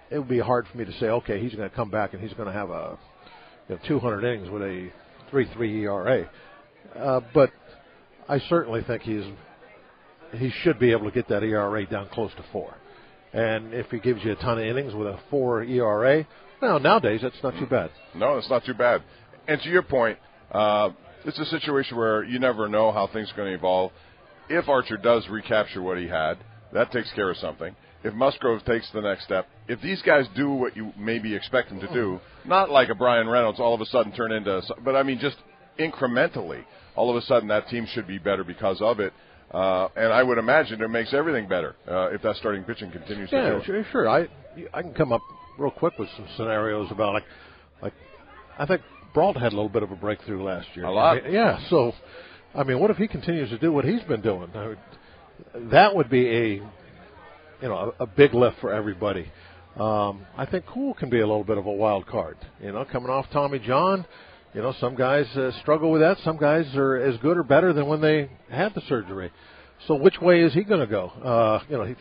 it 0.10 0.18
would 0.18 0.28
be 0.28 0.40
hard 0.40 0.66
for 0.72 0.78
me 0.78 0.86
to 0.86 0.94
say, 0.94 1.08
okay, 1.08 1.40
he's 1.40 1.54
going 1.54 1.70
to 1.70 1.76
come 1.76 1.90
back 1.90 2.14
and 2.14 2.22
he's 2.22 2.34
going 2.34 2.48
to 2.48 2.54
have 2.54 2.70
a 2.70 2.98
you 3.68 3.76
know, 3.76 3.82
200 3.88 4.24
innings 4.24 4.50
with 4.50 4.64
a 4.64 4.90
3.3 5.32 5.84
ERA. 5.84 6.30
Uh, 6.96 7.22
but 7.34 7.52
I 8.28 8.40
certainly 8.50 8.84
think 8.84 9.04
he's 9.04 9.24
he 10.34 10.52
should 10.62 10.78
be 10.78 10.92
able 10.92 11.06
to 11.06 11.12
get 11.12 11.28
that 11.30 11.44
ERA 11.44 11.86
down 11.88 12.08
close 12.10 12.32
to 12.36 12.46
four. 12.52 12.76
And 13.34 13.74
if 13.74 13.88
he 13.90 14.00
gives 14.00 14.24
you 14.24 14.32
a 14.32 14.36
ton 14.36 14.60
of 14.60 14.66
innings 14.66 14.94
with 14.94 15.08
a 15.08 15.20
four 15.30 15.64
ERA, 15.64 16.28
well, 16.62 16.80
nowadays 16.80 17.22
that's 17.24 17.42
not 17.42 17.58
too 17.58 17.66
bad. 17.66 17.90
No, 18.16 18.38
it's 18.38 18.50
not 18.50 18.66
too 18.66 18.74
bad. 18.74 19.04
And 19.48 19.60
to 19.62 19.70
your 19.70 19.82
point, 19.82 20.20
uh, 20.52 20.90
it's 21.26 21.40
a 21.40 21.46
situation 21.46 21.98
where 21.98 22.24
you 22.24 22.40
never 22.40 22.68
know 22.68 22.92
how 22.92 23.08
things 23.08 23.32
are 23.32 23.36
going 23.36 23.50
to 23.50 23.56
evolve. 23.56 23.92
If 24.50 24.68
Archer 24.68 24.98
does 24.98 25.28
recapture 25.30 25.82
what 25.82 25.98
he 25.98 26.08
had, 26.08 26.38
that 26.74 26.92
takes 26.92 27.12
care 27.14 27.30
of 27.30 27.38
something 27.38 27.76
if 28.04 28.14
Musgrove 28.14 28.64
takes 28.66 28.90
the 28.92 29.02
next 29.02 29.26
step, 29.26 29.48
if 29.68 29.82
these 29.82 30.02
guys 30.02 30.26
do 30.36 30.52
what 30.52 30.76
you 30.76 30.94
maybe 30.98 31.36
expect 31.36 31.70
them 31.70 31.80
to 31.80 31.94
do, 31.94 32.20
not 32.46 32.70
like 32.70 32.90
a 32.90 32.96
Bryan 32.96 33.28
Reynolds 33.28 33.60
all 33.60 33.74
of 33.74 33.82
a 33.82 33.86
sudden 33.86 34.12
turn 34.14 34.32
into, 34.32 34.62
but 34.84 34.96
I 34.96 35.04
mean 35.04 35.20
just 35.20 35.38
incrementally, 35.78 36.64
all 36.96 37.10
of 37.10 37.16
a 37.16 37.22
sudden 37.26 37.50
that 37.50 37.68
team 37.70 37.86
should 37.94 38.08
be 38.08 38.18
better 38.18 38.44
because 38.44 38.82
of 38.82 39.00
it. 39.00 39.14
Uh, 39.52 39.88
and 39.96 40.14
I 40.14 40.22
would 40.22 40.38
imagine 40.38 40.82
it 40.82 40.88
makes 40.90 41.14
everything 41.14 41.48
better 41.48 41.76
uh, 41.88 42.10
if 42.12 42.22
that 42.22 42.36
starting 42.36 42.64
pitching 42.64 42.92
continues 42.92 43.30
yeah, 43.32 43.50
to 43.50 43.60
do. 43.60 43.66
Sure, 43.66 43.86
sure. 43.92 44.10
I 44.10 44.28
I 44.74 44.82
can 44.82 44.94
come 44.94 45.12
up 45.12 45.22
real 45.58 45.72
quick 45.72 45.98
with 45.98 46.10
some 46.16 46.28
scenarios 46.38 46.92
about 46.92 47.14
like 47.14 47.24
like 47.82 47.94
I 48.58 48.66
think 48.66 48.82
Brault 49.14 49.38
had 49.38 49.54
a 49.54 49.56
little 49.56 49.70
bit 49.70 49.84
of 49.84 49.92
a 49.92 49.96
breakthrough 49.96 50.44
last 50.44 50.68
year. 50.76 50.86
A 50.86 50.92
lot. 50.92 51.32
yeah. 51.32 51.60
So, 51.70 51.94
I 52.54 52.64
mean, 52.64 52.80
what 52.80 52.92
if 52.92 52.98
he 52.98 53.08
continues 53.08 53.50
to 53.50 53.58
do 53.58 53.72
what 53.72 53.86
he's 53.86 54.04
been 54.04 54.22
doing? 54.22 54.50
I 54.54 54.68
mean, 54.68 54.78
that 55.72 55.96
would 55.96 56.10
be 56.10 56.28
a 56.28 56.62
you 57.62 57.68
know 57.68 57.94
a, 58.00 58.04
a 58.04 58.08
big 58.08 58.34
lift 58.34 58.58
for 58.62 58.74
everybody. 58.74 59.32
Um, 59.76 60.26
I 60.38 60.46
think 60.46 60.66
Kuhl 60.66 60.94
can 60.94 61.10
be 61.10 61.20
a 61.20 61.28
little 61.28 61.44
bit 61.44 61.58
of 61.58 61.66
a 61.66 61.72
wild 61.72 62.08
card. 62.08 62.38
You 62.62 62.72
know, 62.72 62.86
coming 62.86 63.10
off 63.10 63.28
Tommy 63.32 63.60
John, 63.60 64.06
you 64.54 64.62
know, 64.62 64.74
some 64.80 64.96
guys 64.96 65.26
uh, 65.38 65.52
struggle 65.62 65.92
with 65.92 66.02
that. 66.02 66.18
Some 66.24 66.38
guys 66.38 66.66
are 66.76 66.98
as 66.98 67.18
good 67.18 67.38
or 67.38 67.44
better 67.44 67.72
than 67.72 67.88
when 67.88 68.02
they 68.02 68.30
had 68.50 68.74
the 68.74 68.82
surgery. 68.90 69.32
So 69.88 69.96
which 69.96 70.20
way 70.20 70.42
is 70.42 70.54
he 70.54 70.64
going 70.64 70.82
to 70.82 70.88
go? 70.88 71.08
Uh, 71.08 71.64
you 71.70 71.78
know, 71.78 71.86
he, 71.86 71.96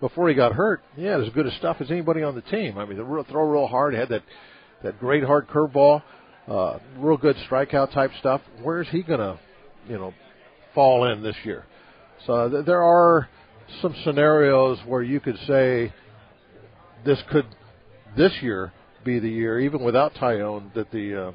before 0.00 0.28
he 0.28 0.34
got 0.34 0.52
hurt, 0.52 0.82
had 0.96 1.22
as 1.22 1.30
good 1.30 1.46
a 1.46 1.50
stuff 1.52 1.78
as 1.80 1.90
anybody 1.90 2.22
on 2.22 2.34
the 2.34 2.42
team. 2.42 2.76
I 2.76 2.84
mean, 2.84 2.98
the 2.98 3.04
real, 3.04 3.24
throw 3.24 3.48
real 3.48 3.66
hard, 3.66 3.94
had 3.94 4.10
that 4.10 4.22
that 4.82 4.98
great 4.98 5.24
hard 5.24 5.48
curveball, 5.48 6.02
uh, 6.48 6.78
real 6.98 7.16
good 7.16 7.36
strikeout 7.48 7.92
type 7.94 8.10
stuff. 8.18 8.40
Where's 8.62 8.88
he 8.88 9.02
going 9.02 9.20
to, 9.20 9.38
you 9.88 9.96
know, 9.96 10.12
fall 10.74 11.10
in 11.10 11.22
this 11.22 11.36
year? 11.44 11.64
So 12.26 12.48
th- 12.50 12.66
there 12.66 12.82
are 12.82 13.28
some 13.80 13.94
scenarios 14.04 14.78
where 14.86 15.02
you 15.02 15.20
could 15.20 15.38
say 15.46 15.92
this 17.04 17.22
could 17.30 17.46
this 18.16 18.32
year 18.42 18.72
be 19.04 19.18
the 19.18 19.28
year, 19.28 19.58
even 19.60 19.82
without 19.82 20.14
Taillon, 20.14 20.72
that 20.74 20.90
the 20.90 21.28
uh, 21.28 21.32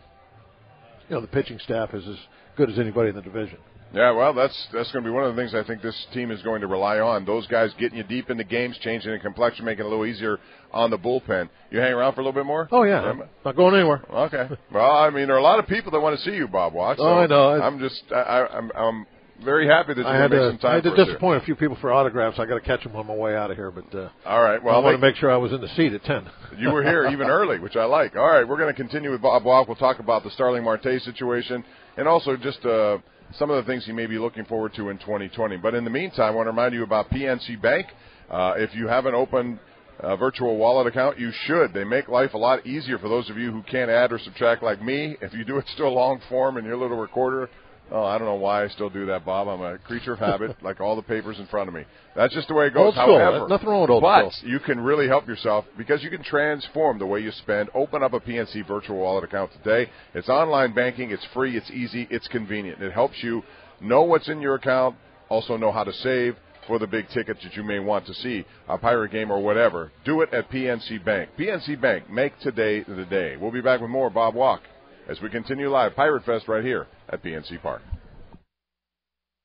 you 1.10 1.15
know 1.15 1.22
the 1.22 1.27
pitching 1.27 1.60
staff 1.60 1.94
is 1.94 2.08
as 2.08 2.17
good 2.56 2.70
as 2.70 2.79
anybody 2.79 3.10
in 3.10 3.15
the 3.15 3.22
division. 3.22 3.58
Yeah, 3.94 4.12
well, 4.12 4.34
that's 4.34 4.67
that's 4.74 4.91
going 4.91 5.03
to 5.03 5.10
be 5.10 5.13
one 5.13 5.24
of 5.24 5.34
the 5.34 5.41
things 5.41 5.56
I 5.56 5.63
think 5.63 5.82
this 5.82 5.96
team 6.13 6.29
is 6.29 6.41
going 6.41 6.60
to 6.62 6.67
rely 6.67 7.00
on. 7.00 7.25
Those 7.25 7.48
guys 7.48 7.72
getting 7.79 7.98
you 7.98 8.03
deep 8.03 8.29
into 8.29 8.44
games, 8.44 8.77
changing 8.79 9.12
the 9.12 9.20
complexion, 9.20 9.63
making 9.63 9.86
it 9.86 9.88
a 9.88 9.89
little 9.89 10.06
easier 10.06 10.39
on 10.74 10.89
the 10.89 10.98
bullpen. 10.98 11.50
You 11.72 11.79
hang 11.79 11.94
around 11.94 12.13
for 12.13 12.22
a 12.22 12.24
little 12.25 12.38
bit 12.38 12.46
more? 12.46 12.67
Oh 12.72 12.84
yeah, 12.84 13.00
I'm 13.00 13.24
not 13.46 13.56
going 13.56 13.75
anywhere. 13.75 14.03
Okay. 14.12 14.50
Well, 14.74 14.91
I 14.91 15.10
mean, 15.10 15.27
there 15.27 15.38
are 15.38 15.39
a 15.39 15.44
lot 15.44 15.60
of 15.60 15.67
people 15.67 15.91
that 15.94 16.01
want 16.01 16.20
to 16.20 16.25
see 16.29 16.36
you, 16.36 16.48
Bob 16.48 16.74
Watts. 16.74 17.00
So 17.00 17.06
oh, 17.06 17.17
I 17.20 17.27
know. 17.27 17.62
I'm 17.62 17.79
just, 17.79 18.03
I, 18.12 18.48
I'm, 18.51 18.72
I'm 18.75 19.08
very 19.44 19.67
happy 19.67 19.94
that 19.94 20.01
you 20.01 20.08
had 20.08 20.32
to, 20.32 20.50
some 20.50 20.58
time 20.58 20.72
I 20.72 20.75
had 20.75 20.84
to 20.84 20.96
disappoint 20.96 21.38
here. 21.38 21.44
a 21.44 21.46
few 21.46 21.56
people 21.56 21.77
for 21.79 21.91
autographs. 21.91 22.39
I 22.39 22.46
got 22.46 22.56
to 22.56 22.62
catch 22.62 22.84
them 22.84 22.96
on 22.96 23.08
my 23.08 23.15
way 23.15 23.36
out 23.36 23.51
of 23.51 23.58
here, 23.58 23.72
but 23.72 23.94
uh, 23.96 24.10
All 24.25 24.41
right. 24.41 24.62
Well, 24.62 24.75
I 24.75 24.79
want 24.79 24.96
to 24.96 25.06
make 25.06 25.15
sure 25.15 25.32
I 25.32 25.38
was 25.38 25.51
in 25.53 25.62
the 25.62 25.67
seat 25.70 25.94
at 25.94 26.03
ten. 26.03 26.27
you 26.58 26.72
were 26.72 26.84
here 26.84 27.08
even 27.08 27.27
early, 27.27 27.60
which 27.60 27.75
I 27.75 27.86
like. 27.86 28.15
All 28.15 28.27
right, 28.27 28.48
we're 28.48 28.58
going 28.58 28.74
to 28.74 28.79
continue 28.79 29.12
with 29.12 29.22
Bob 29.22 29.44
Walk. 29.44 29.67
We'll 29.67 29.77
talk 29.77 30.00
about 30.00 30.24
the 30.24 30.32
Starling 30.32 30.63
Marte 30.63 31.01
situation 31.01 31.63
and 31.98 32.08
also 32.08 32.36
just 32.38 32.65
uh, 32.65 32.98
some 33.36 33.50
of 33.50 33.63
the 33.63 33.70
things 33.70 33.86
he 33.86 33.91
may 33.91 34.06
be 34.06 34.17
looking 34.17 34.46
forward 34.46 34.74
to 34.75 34.89
in 34.89 34.98
2020. 35.00 35.58
But 35.58 35.75
in 35.75 35.84
the 35.84 35.89
meantime, 35.89 36.34
I 36.34 36.36
want 36.36 36.48
to 36.48 36.51
remind 36.51 36.74
you 36.74 36.84
about 36.84 37.10
PNC 37.10 37.62
Bank. 37.62 37.88
Uh, 38.29 38.53
if 38.58 38.74
you 38.75 38.88
haven't 38.88 39.15
opened 39.15 39.60
a 40.00 40.15
virtual 40.15 40.58
wallet 40.58 40.88
account, 40.88 41.20
you 41.20 41.32
should. 41.46 41.74
They 41.74 41.84
make 41.84 42.08
life 42.08 42.34
a 42.34 42.38
lot 42.38 42.65
easier 42.65 43.00
for 43.00 43.10
those 43.10 43.29
of 43.29 43.38
you 43.38 43.51
who 43.51 43.63
can't 43.63 43.89
add 43.89 44.12
or 44.12 44.20
subtract 44.20 44.62
like 44.62 44.82
me. 44.82 45.17
If 45.22 45.34
you 45.34 45.44
do 45.44 45.58
it 45.58 45.65
still 45.74 45.94
long 45.94 46.22
form 46.29 46.58
in 46.58 46.65
your 46.65 46.77
little 46.77 46.98
recorder, 46.98 47.50
oh, 47.91 48.03
I 48.03 48.17
don't 48.17 48.27
know 48.27 48.36
why 48.36 48.63
I 48.63 48.67
still 48.70 48.89
do 48.89 49.06
that, 49.08 49.25
Bob. 49.25 49.48
I'm 49.48 49.62
a 49.62 49.77
creature 49.77 50.13
of 50.13 50.20
habit, 50.20 50.56
like 50.63 50.79
all 50.82 50.96
the 50.96 51.01
papers 51.01 51.39
in 51.39 51.48
front 51.48 51.67
of 51.67 51.74
me. 51.74 51.84
That's 52.15 52.34
just 52.34 52.48
the 52.48 52.53
way 52.53 52.67
it 52.67 52.74
goes. 52.74 52.86
Old 52.86 52.96
school. 52.96 53.20
However, 53.20 53.48
Nothing 53.48 53.70
wrong 53.70 53.82
with 53.82 53.89
old 53.89 54.01
but 54.01 54.32
school. 54.34 54.50
you 54.50 54.60
can 54.60 54.79
really 54.79 55.08
help 55.08 55.27
yourself 55.27 55.65
because 55.77 56.03
you 56.03 56.10
can 56.10 56.24
transform 56.24 57.00
the 57.00 57.06
way 57.06 57.20
you 57.22 57.32
spend. 57.32 57.70
Open 57.74 58.03
up 58.03 58.13
a 58.13 58.20
PNC 58.20 58.67
virtual 58.67 58.98
wallet 58.98 59.24
account 59.24 59.51
today. 59.63 59.89
It's 60.13 60.29
online 60.29 60.74
banking. 60.74 61.12
It's 61.12 61.25
free. 61.34 61.56
It's 61.58 61.70
easy. 61.72 62.08
It's 62.10 62.27
convenient. 62.27 62.82
It 62.82 62.91
helps 62.91 63.22
you 63.22 63.44
know 63.82 64.03
what's 64.03 64.27
in 64.29 64.41
your 64.41 64.56
account, 64.56 64.96
also 65.29 65.58
know 65.58 65.72
how 65.72 65.84
to 65.84 65.94
save 65.94 66.36
for 66.65 66.79
the 66.79 66.88
big 66.88 67.08
tickets 67.10 67.39
that 67.44 67.56
you 67.56 67.63
may 67.63 67.79
want 67.79 68.06
to 68.06 68.13
see, 68.13 68.46
a 68.67 68.77
pirate 68.77 69.12
game 69.12 69.32
or 69.32 69.41
whatever. 69.41 69.91
Do 70.03 70.22
it 70.22 70.34
at 70.34 70.50
PNC 70.51 71.03
Bank. 71.06 71.29
PNC 71.39 71.79
Bank, 71.79 72.10
make 72.10 72.38
today 72.39 72.84
the 72.84 73.06
day. 73.06 73.38
We'll 73.38 73.51
be 73.51 73.62
back 73.62 73.79
with 73.79 73.89
more 73.89 74.10
Bob 74.10 74.36
Walk 74.36 74.62
as 75.08 75.22
we 75.22 75.30
continue 75.30 75.70
live 75.70 75.96
Pirate 75.96 76.26
Fest 76.26 76.48
right 76.48 76.64
here 76.64 76.86
at 77.10 77.24
PNC 77.24 77.62
Park. 77.62 77.82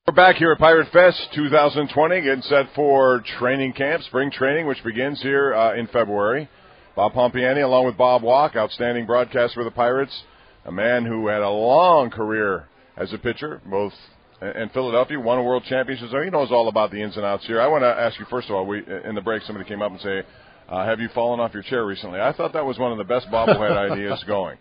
We're 0.05 0.13
back 0.13 0.35
here 0.35 0.51
at 0.51 0.59
Pirate 0.59 0.91
Fest 0.91 1.29
2020, 1.33 2.21
getting 2.21 2.41
set 2.41 2.65
for 2.75 3.23
training 3.39 3.71
camp, 3.71 4.03
spring 4.03 4.29
training, 4.29 4.67
which 4.67 4.83
begins 4.83 5.21
here 5.21 5.53
uh, 5.53 5.75
in 5.75 5.87
February. 5.87 6.49
Bob 6.95 7.13
Pompeani, 7.13 7.63
along 7.63 7.85
with 7.85 7.97
Bob 7.97 8.21
Walk, 8.21 8.57
outstanding 8.57 9.05
broadcaster 9.05 9.61
for 9.61 9.63
the 9.63 9.71
Pirates, 9.71 10.23
a 10.65 10.71
man 10.71 11.05
who 11.05 11.27
had 11.27 11.41
a 11.41 11.49
long 11.49 12.09
career 12.09 12.67
as 12.97 13.13
a 13.13 13.17
pitcher, 13.17 13.61
both 13.65 13.93
in 14.41 14.69
Philadelphia, 14.73 15.17
won 15.17 15.37
a 15.37 15.43
world 15.43 15.63
championship, 15.63 16.09
so 16.11 16.21
he 16.21 16.29
knows 16.29 16.51
all 16.51 16.67
about 16.67 16.91
the 16.91 17.01
ins 17.01 17.15
and 17.15 17.25
outs 17.25 17.47
here. 17.47 17.61
I 17.61 17.67
want 17.67 17.83
to 17.83 17.87
ask 17.87 18.19
you 18.19 18.25
first 18.29 18.49
of 18.49 18.55
all, 18.55 18.65
we 18.65 18.83
in 19.05 19.15
the 19.15 19.21
break, 19.21 19.43
somebody 19.43 19.67
came 19.67 19.81
up 19.81 19.91
and 19.91 20.01
say, 20.01 20.23
uh, 20.67 20.85
"Have 20.85 20.99
you 20.99 21.07
fallen 21.15 21.39
off 21.39 21.53
your 21.53 21.63
chair 21.63 21.85
recently?" 21.85 22.19
I 22.19 22.33
thought 22.33 22.51
that 22.51 22.65
was 22.65 22.77
one 22.77 22.91
of 22.91 22.97
the 22.97 23.05
best 23.05 23.27
bobblehead 23.27 23.77
ideas 23.91 24.21
going. 24.27 24.57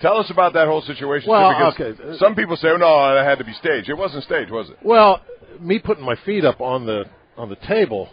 Tell 0.00 0.16
us 0.18 0.30
about 0.30 0.54
that 0.54 0.66
whole 0.66 0.82
situation. 0.82 1.28
Well, 1.30 1.72
too, 1.72 1.84
because 1.84 2.00
okay. 2.00 2.18
Some 2.18 2.34
people 2.34 2.56
say, 2.56 2.68
oh, 2.68 2.76
"No, 2.76 3.14
that 3.14 3.24
had 3.24 3.38
to 3.38 3.44
be 3.44 3.52
staged." 3.54 3.88
It 3.88 3.94
wasn't 3.96 4.24
staged, 4.24 4.50
was 4.50 4.70
it? 4.70 4.76
Well, 4.82 5.20
me 5.60 5.78
putting 5.78 6.04
my 6.04 6.16
feet 6.24 6.44
up 6.44 6.60
on 6.60 6.86
the 6.86 7.04
on 7.36 7.48
the 7.48 7.56
table, 7.56 8.08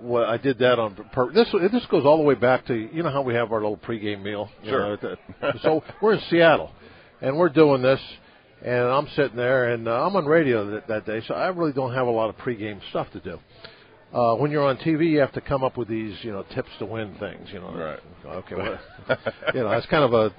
well, 0.00 0.24
I 0.24 0.36
did 0.36 0.58
that 0.60 0.78
on 0.78 0.94
purpose. 1.12 1.34
This 1.34 1.70
this 1.72 1.86
goes 1.86 2.04
all 2.04 2.16
the 2.18 2.22
way 2.24 2.34
back 2.34 2.66
to 2.66 2.74
you 2.74 3.02
know 3.02 3.10
how 3.10 3.22
we 3.22 3.34
have 3.34 3.52
our 3.52 3.60
little 3.60 3.76
pregame 3.76 4.22
meal. 4.22 4.48
you 4.62 4.70
Sure. 4.70 4.98
know, 5.42 5.52
so 5.62 5.82
we're 6.00 6.14
in 6.14 6.20
Seattle, 6.30 6.70
and 7.20 7.36
we're 7.36 7.48
doing 7.48 7.82
this, 7.82 8.00
and 8.62 8.84
I'm 8.86 9.08
sitting 9.16 9.36
there, 9.36 9.72
and 9.72 9.88
uh, 9.88 10.06
I'm 10.06 10.14
on 10.16 10.26
radio 10.26 10.70
that, 10.70 10.86
that 10.88 11.06
day, 11.06 11.22
so 11.26 11.34
I 11.34 11.48
really 11.48 11.72
don't 11.72 11.92
have 11.94 12.06
a 12.06 12.10
lot 12.10 12.28
of 12.28 12.36
pregame 12.38 12.78
stuff 12.90 13.08
to 13.12 13.20
do. 13.20 13.38
Uh, 14.12 14.34
when 14.36 14.50
you're 14.52 14.64
on 14.64 14.76
TV, 14.78 15.10
you 15.10 15.18
have 15.18 15.32
to 15.32 15.40
come 15.40 15.64
up 15.64 15.76
with 15.76 15.88
these, 15.88 16.14
you 16.22 16.30
know, 16.30 16.44
tips 16.54 16.68
to 16.78 16.86
win 16.86 17.14
things. 17.18 17.48
You 17.52 17.58
know, 17.60 17.72
Right. 17.74 17.98
Okay, 18.24 18.54
what, 18.54 18.80
you 19.54 19.60
know, 19.62 19.70
it's 19.72 19.86
kind 19.86 20.04
of 20.04 20.12
a 20.14 20.32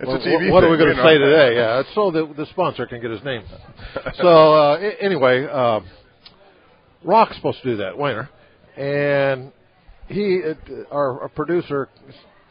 It's 0.00 0.08
well, 0.08 0.16
a 0.16 0.20
TV 0.20 0.50
What 0.50 0.64
are 0.64 0.70
we 0.70 0.76
going 0.76 0.90
to 0.90 0.96
know. 0.96 1.04
say 1.04 1.18
today? 1.18 1.56
Yeah, 1.56 1.80
it's 1.80 1.94
so 1.94 2.10
that 2.10 2.36
the 2.36 2.46
sponsor 2.46 2.86
can 2.86 3.00
get 3.00 3.10
his 3.10 3.22
name. 3.22 3.44
so 4.14 4.54
uh, 4.54 4.76
anyway, 5.00 5.46
uh, 5.46 5.80
Rock's 7.04 7.36
supposed 7.36 7.62
to 7.62 7.70
do 7.70 7.76
that, 7.76 7.94
Wehner, 7.94 8.28
and 8.76 9.52
he, 10.08 10.42
uh, 10.44 10.54
our, 10.90 11.22
our 11.22 11.28
producer, 11.28 11.88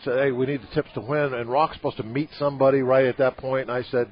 said, 0.03 0.19
"Hey, 0.19 0.31
we 0.31 0.45
need 0.45 0.61
the 0.61 0.73
tips 0.73 0.89
to 0.93 1.01
win," 1.01 1.33
and 1.33 1.49
Rock's 1.49 1.75
supposed 1.75 1.97
to 1.97 2.03
meet 2.03 2.29
somebody 2.39 2.81
right 2.81 3.05
at 3.05 3.17
that 3.17 3.37
point, 3.37 3.69
and 3.69 3.71
I 3.71 3.83
said. 3.89 4.09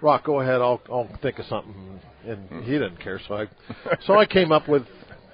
Rock, 0.00 0.24
go 0.24 0.40
ahead. 0.40 0.60
I'll 0.60 0.80
I'll 0.90 1.08
think 1.22 1.38
of 1.38 1.46
something, 1.46 2.00
and 2.26 2.64
he 2.64 2.72
didn't 2.72 3.00
care. 3.00 3.20
So 3.28 3.34
I, 3.36 3.46
so 4.04 4.18
I 4.18 4.26
came 4.26 4.50
up 4.50 4.68
with 4.68 4.82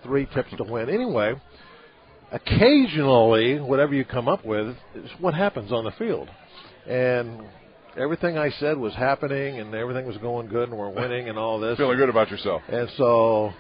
three 0.03 0.27
tips 0.35 0.51
to 0.59 0.63
win. 0.63 0.91
Anyway, 0.91 1.41
occasionally, 2.31 3.61
whatever 3.61 3.95
you 3.95 4.05
come 4.05 4.29
up 4.29 4.45
with 4.45 4.77
is 4.95 5.11
what 5.21 5.33
happens 5.33 5.73
on 5.73 5.85
the 5.85 5.91
field, 5.93 6.29
and 6.89 7.43
everything 7.97 8.39
I 8.39 8.51
said 8.51 8.79
was 8.79 8.95
happening, 8.95 9.61
and 9.61 9.75
everything 9.75 10.07
was 10.07 10.17
going 10.19 10.49
good, 10.49 10.69
and 10.69 10.79
we're 10.79 10.89
winning, 10.91 11.29
and 11.29 11.39
all 11.39 11.61
this. 11.61 11.77
Feeling 11.77 11.99
good 11.99 12.09
about 12.09 12.31
yourself. 12.31 12.63
And 12.69 12.89
so, 12.97 13.53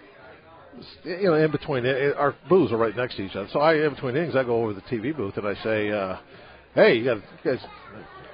you 1.05 1.25
know, 1.25 1.35
in 1.35 1.51
between, 1.51 1.85
it, 1.85 2.17
our 2.17 2.35
booths 2.49 2.73
are 2.73 2.77
right 2.77 2.97
next 2.97 3.17
to 3.17 3.23
each 3.23 3.37
other. 3.37 3.49
So 3.53 3.61
I, 3.61 3.75
in 3.75 3.95
between 3.95 4.17
innings, 4.17 4.37
I 4.37 4.45
go 4.45 4.63
over 4.63 4.75
to 4.75 4.81
the 4.81 4.97
TV 4.97 5.17
booth 5.17 5.37
and 5.37 5.47
I 5.47 5.55
say, 5.63 5.91
uh, 5.91 6.17
"Hey, 6.75 6.99
you 6.99 7.05
got 7.05 7.17
you 7.45 7.53
guys." 7.53 7.61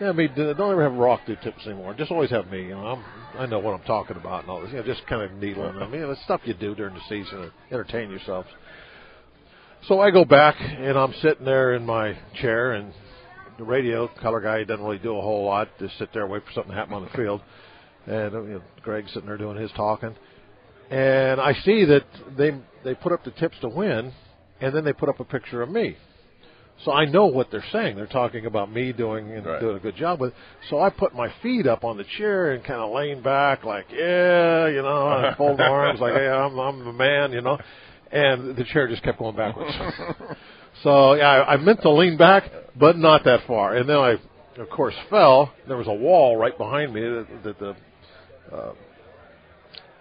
Yeah, 0.00 0.08
I 0.08 0.12
mean, 0.12 0.32
don't 0.34 0.60
ever 0.60 0.82
have 0.82 0.94
Rock 0.94 1.20
do 1.24 1.36
tips 1.36 1.64
anymore. 1.66 1.94
Just 1.94 2.10
always 2.10 2.30
have 2.30 2.50
me. 2.50 2.64
You 2.64 2.70
know, 2.70 2.84
I'm, 2.84 3.04
I 3.38 3.46
know 3.46 3.60
what 3.60 3.74
I'm 3.74 3.86
talking 3.86 4.16
about 4.16 4.42
and 4.42 4.50
all 4.50 4.60
this. 4.60 4.70
You 4.70 4.78
know, 4.78 4.82
just 4.82 5.06
kind 5.06 5.22
of 5.22 5.30
needling 5.32 5.78
them. 5.78 5.94
You 5.94 6.00
know, 6.00 6.10
the 6.10 6.20
stuff 6.24 6.40
you 6.44 6.54
do 6.54 6.74
during 6.74 6.94
the 6.94 7.00
season 7.08 7.42
to 7.42 7.52
entertain 7.70 8.10
yourselves. 8.10 8.48
So 9.86 10.00
I 10.00 10.10
go 10.10 10.24
back 10.24 10.56
and 10.58 10.98
I'm 10.98 11.12
sitting 11.22 11.44
there 11.44 11.74
in 11.74 11.86
my 11.86 12.18
chair 12.40 12.72
and 12.72 12.92
the 13.58 13.64
radio 13.64 14.08
color 14.20 14.40
guy 14.40 14.64
doesn't 14.64 14.84
really 14.84 14.98
do 14.98 15.16
a 15.16 15.20
whole 15.20 15.44
lot. 15.44 15.68
Just 15.78 15.96
sit 15.98 16.10
there, 16.12 16.26
wait 16.26 16.44
for 16.44 16.52
something 16.52 16.72
to 16.72 16.76
happen 16.76 16.94
on 16.94 17.04
the 17.04 17.10
field. 17.10 17.40
And 18.06 18.32
you 18.32 18.40
know, 18.54 18.62
Greg's 18.82 19.12
sitting 19.12 19.26
there 19.28 19.38
doing 19.38 19.56
his 19.56 19.70
talking, 19.72 20.14
and 20.90 21.40
I 21.40 21.54
see 21.64 21.84
that 21.86 22.04
they 22.36 22.52
they 22.84 22.94
put 22.94 23.12
up 23.12 23.24
the 23.24 23.30
tips 23.32 23.56
to 23.62 23.68
win, 23.68 24.12
and 24.60 24.74
then 24.74 24.84
they 24.84 24.92
put 24.92 25.08
up 25.08 25.20
a 25.20 25.24
picture 25.24 25.62
of 25.62 25.70
me. 25.70 25.96
So 26.84 26.92
I 26.92 27.04
know 27.04 27.26
what 27.26 27.50
they're 27.52 27.64
saying. 27.72 27.96
They're 27.96 28.06
talking 28.06 28.46
about 28.46 28.70
me 28.70 28.92
doing 28.92 29.30
and 29.30 29.46
Right. 29.46 29.60
doing 29.60 29.76
a 29.76 29.80
good 29.80 29.94
job 29.96 30.20
with. 30.20 30.30
it. 30.30 30.36
So 30.70 30.80
I 30.80 30.90
put 30.90 31.14
my 31.14 31.28
feet 31.40 31.68
up 31.68 31.84
on 31.84 31.96
the 31.96 32.04
chair 32.18 32.50
and 32.50 32.64
kind 32.64 32.80
of 32.80 32.92
lean 32.92 33.22
back, 33.22 33.64
like 33.64 33.86
yeah, 33.92 34.66
you 34.66 34.82
know, 34.82 35.08
and 35.12 35.36
fold 35.38 35.58
my 35.58 35.66
arms, 35.68 36.00
like 36.00 36.14
yeah, 36.14 36.34
I'm 36.44 36.58
I'm 36.58 36.84
the 36.84 36.92
man, 36.92 37.32
you 37.32 37.40
know. 37.42 37.58
And 38.12 38.54
the 38.54 38.64
chair 38.64 38.86
just 38.88 39.02
kept 39.02 39.18
going 39.18 39.34
backwards. 39.36 39.72
so 40.82 41.14
yeah, 41.14 41.28
I, 41.28 41.54
I 41.54 41.56
meant 41.56 41.82
to 41.82 41.90
lean 41.90 42.16
back, 42.16 42.44
but 42.78 42.96
not 42.96 43.24
that 43.24 43.46
far. 43.46 43.76
And 43.76 43.88
then 43.88 43.96
I, 43.96 44.16
of 44.58 44.70
course, 44.70 44.94
fell. 45.10 45.52
There 45.66 45.76
was 45.76 45.86
a 45.86 45.92
wall 45.92 46.36
right 46.36 46.56
behind 46.56 46.92
me 46.92 47.00
that, 47.00 47.26
that 47.44 47.58
the 47.58 47.76
uh, 48.54 48.72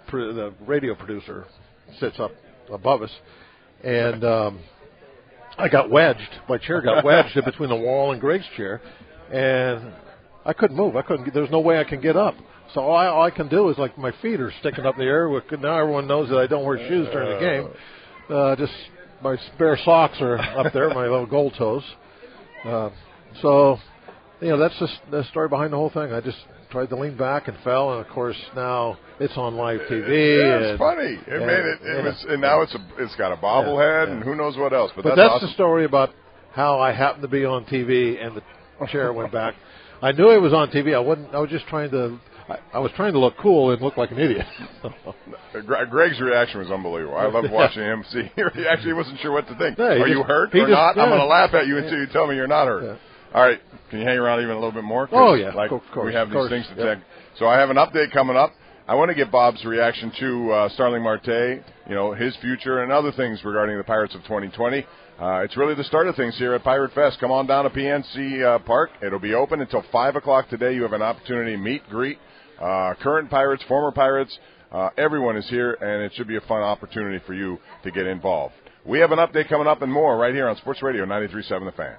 pro- 0.07 0.33
the 0.33 0.53
radio 0.65 0.95
producer 0.95 1.45
sits 1.99 2.19
up 2.19 2.31
above 2.71 3.01
us, 3.01 3.11
and 3.83 4.23
um, 4.23 4.59
I 5.57 5.69
got 5.69 5.89
wedged. 5.89 6.39
My 6.49 6.57
chair 6.57 6.81
got 6.81 7.03
wedged 7.03 7.37
in 7.37 7.45
between 7.45 7.69
the 7.69 7.75
wall 7.75 8.11
and 8.11 8.19
Greg's 8.19 8.45
chair, 8.57 8.81
and 9.31 9.93
I 10.45 10.53
couldn't 10.53 10.75
move. 10.75 10.95
I 10.95 11.01
couldn't. 11.01 11.33
There's 11.33 11.51
no 11.51 11.59
way 11.59 11.79
I 11.79 11.83
can 11.83 12.01
get 12.01 12.15
up. 12.15 12.35
So 12.73 12.81
all 12.81 12.95
I, 12.95 13.05
all 13.07 13.23
I 13.23 13.29
can 13.29 13.49
do 13.49 13.69
is 13.69 13.77
like 13.77 13.97
my 13.97 14.11
feet 14.21 14.39
are 14.41 14.51
sticking 14.59 14.85
up 14.85 14.95
in 14.95 15.01
the 15.01 15.05
air. 15.05 15.29
Now 15.59 15.77
everyone 15.77 16.07
knows 16.07 16.29
that 16.29 16.39
I 16.39 16.47
don't 16.47 16.65
wear 16.65 16.77
shoes 16.77 17.07
during 17.11 17.29
the 17.29 17.39
game. 17.39 18.35
Uh, 18.35 18.55
just 18.55 18.73
my 19.23 19.37
spare 19.53 19.77
socks 19.83 20.17
are 20.21 20.37
up 20.37 20.73
there, 20.73 20.89
my 20.89 21.03
little 21.03 21.25
gold 21.25 21.55
toes. 21.57 21.83
Uh, 22.65 22.89
so, 23.41 23.77
you 24.41 24.49
know, 24.49 24.57
that's 24.57 24.77
just 24.79 24.99
the 25.11 25.23
story 25.25 25.49
behind 25.49 25.73
the 25.73 25.77
whole 25.77 25.89
thing. 25.89 26.13
I 26.13 26.21
just 26.21 26.37
tried 26.69 26.89
to 26.89 26.95
lean 26.95 27.15
back 27.15 27.47
and 27.47 27.57
fell, 27.63 27.93
and 27.93 28.05
of 28.05 28.11
course 28.11 28.35
now 28.55 28.97
it's 29.19 29.37
on 29.37 29.55
live 29.55 29.79
TV. 29.81 30.39
Yeah, 30.39 30.55
and, 30.55 30.65
it's 30.65 30.79
funny. 30.79 31.19
It 31.27 31.27
and- 31.27 31.45
made 31.45 31.59
it. 31.59 31.79
It 31.81 31.97
yeah. 31.97 32.03
was, 32.03 32.25
and 32.27 32.41
now 32.41 32.61
it's 32.61 32.73
a. 32.75 32.85
It's 32.99 33.15
got 33.15 33.31
a 33.31 33.37
bobblehead 33.37 34.07
Yeah, 34.07 34.13
and 34.13 34.23
who 34.23 34.35
knows 34.35 34.57
what 34.57 34.73
else. 34.73 34.91
But, 34.95 35.03
But 35.03 35.09
that's, 35.15 35.19
that's 35.19 35.33
awesome. 35.35 35.47
the 35.47 35.53
story 35.53 35.85
about 35.85 36.09
how 36.53 36.79
I 36.79 36.91
happened 36.91 37.23
to 37.23 37.27
be 37.27 37.45
on 37.45 37.65
TV 37.65 38.23
and 38.23 38.35
the 38.37 38.87
chair 38.87 39.13
went 39.13 39.31
back. 39.31 39.55
I 40.01 40.11
knew 40.11 40.31
it 40.31 40.41
was 40.41 40.53
on 40.53 40.69
TV. 40.69 40.93
I 40.93 40.99
wasn't. 40.99 41.33
I 41.33 41.39
was 41.39 41.49
just 41.49 41.65
trying 41.67 41.91
to. 41.91 42.19
I, 42.49 42.57
I 42.73 42.79
was 42.79 42.91
trying 42.95 43.13
to 43.13 43.19
look 43.19 43.35
cool 43.37 43.71
and 43.71 43.81
look 43.81 43.95
like 43.97 44.11
an 44.11 44.19
idiot. 44.19 44.45
Greg's 45.89 46.19
reaction 46.19 46.59
was 46.59 46.71
unbelievable. 46.71 47.15
I 47.17 47.27
loved 47.27 47.51
watching 47.51 47.83
him 47.83 48.03
see. 48.09 48.29
He 48.53 48.65
actually 48.67 48.93
wasn't 48.93 49.19
sure 49.19 49.31
what 49.31 49.47
to 49.47 49.55
think. 49.57 49.77
Yeah, 49.77 49.85
Are 49.85 49.97
just- 49.99 50.09
you 50.09 50.23
hurt 50.23 50.53
or 50.53 50.57
just- 50.59 50.69
not? 50.69 50.97
I'm 50.97 51.09
going 51.09 51.19
to 51.19 51.25
laugh 51.25 51.53
at 51.53 51.67
you 51.67 51.77
until 51.77 51.97
you 51.99 52.07
tell 52.07 52.27
me 52.27 52.35
you're 52.35 52.47
not 52.47 52.67
hurt. 52.67 52.83
Yeah. 52.83 52.97
All 53.33 53.41
right. 53.43 53.59
Can 53.89 53.99
you 53.99 54.05
hang 54.05 54.17
around 54.17 54.39
even 54.41 54.51
a 54.51 54.55
little 54.55 54.71
bit 54.71 54.83
more? 54.83 55.07
Oh, 55.11 55.33
yeah, 55.33 55.53
Like 55.53 55.71
of 55.71 55.81
course, 55.93 56.05
we 56.07 56.13
have 56.13 56.29
these 56.29 56.35
course. 56.35 56.49
things 56.49 56.67
to 56.67 56.75
Yeah. 56.75 56.95
take. 56.95 57.03
So 57.39 57.47
I 57.47 57.57
have 57.59 57.69
an 57.69 57.77
update 57.77 58.11
coming 58.11 58.35
up. 58.37 58.51
I 58.87 58.95
want 58.95 59.09
to 59.09 59.15
get 59.15 59.31
Bob's 59.31 59.63
reaction 59.63 60.11
to 60.19 60.51
uh, 60.51 60.69
Starling 60.69 61.01
Marte, 61.03 61.27
you 61.87 61.95
know, 61.95 62.13
his 62.13 62.35
future 62.37 62.83
and 62.83 62.91
other 62.91 63.11
things 63.13 63.43
regarding 63.45 63.77
the 63.77 63.83
Pirates 63.83 64.13
of 64.13 64.21
2020. 64.23 64.85
Uh, 65.19 65.41
it's 65.43 65.55
really 65.55 65.73
the 65.73 65.85
start 65.85 66.07
of 66.07 66.15
things 66.15 66.37
here 66.37 66.53
at 66.53 66.63
Pirate 66.63 66.91
Fest. 66.93 67.17
Come 67.19 67.31
on 67.31 67.47
down 67.47 67.63
to 67.63 67.69
PNC 67.69 68.43
uh, 68.43 68.59
Park. 68.59 68.89
It'll 69.01 69.19
be 69.19 69.33
open 69.35 69.61
until 69.61 69.83
5 69.91 70.15
o'clock 70.17 70.49
today. 70.49 70.75
You 70.75 70.81
have 70.83 70.91
an 70.93 71.01
opportunity 71.01 71.51
to 71.53 71.57
meet, 71.57 71.87
greet 71.89 72.17
uh, 72.61 72.93
current 73.01 73.29
Pirates, 73.29 73.63
former 73.67 73.91
Pirates. 73.91 74.37
Uh, 74.71 74.89
everyone 74.97 75.37
is 75.37 75.47
here, 75.49 75.73
and 75.73 76.03
it 76.03 76.11
should 76.15 76.27
be 76.27 76.37
a 76.37 76.41
fun 76.41 76.61
opportunity 76.61 77.23
for 77.27 77.33
you 77.33 77.59
to 77.83 77.91
get 77.91 78.07
involved. 78.07 78.55
We 78.85 78.99
have 78.99 79.11
an 79.11 79.19
update 79.19 79.47
coming 79.47 79.67
up 79.67 79.81
and 79.81 79.91
more 79.91 80.17
right 80.17 80.33
here 80.33 80.49
on 80.49 80.57
Sports 80.57 80.81
Radio 80.81 81.05
93.7 81.05 81.65
The 81.65 81.71
Fan. 81.71 81.95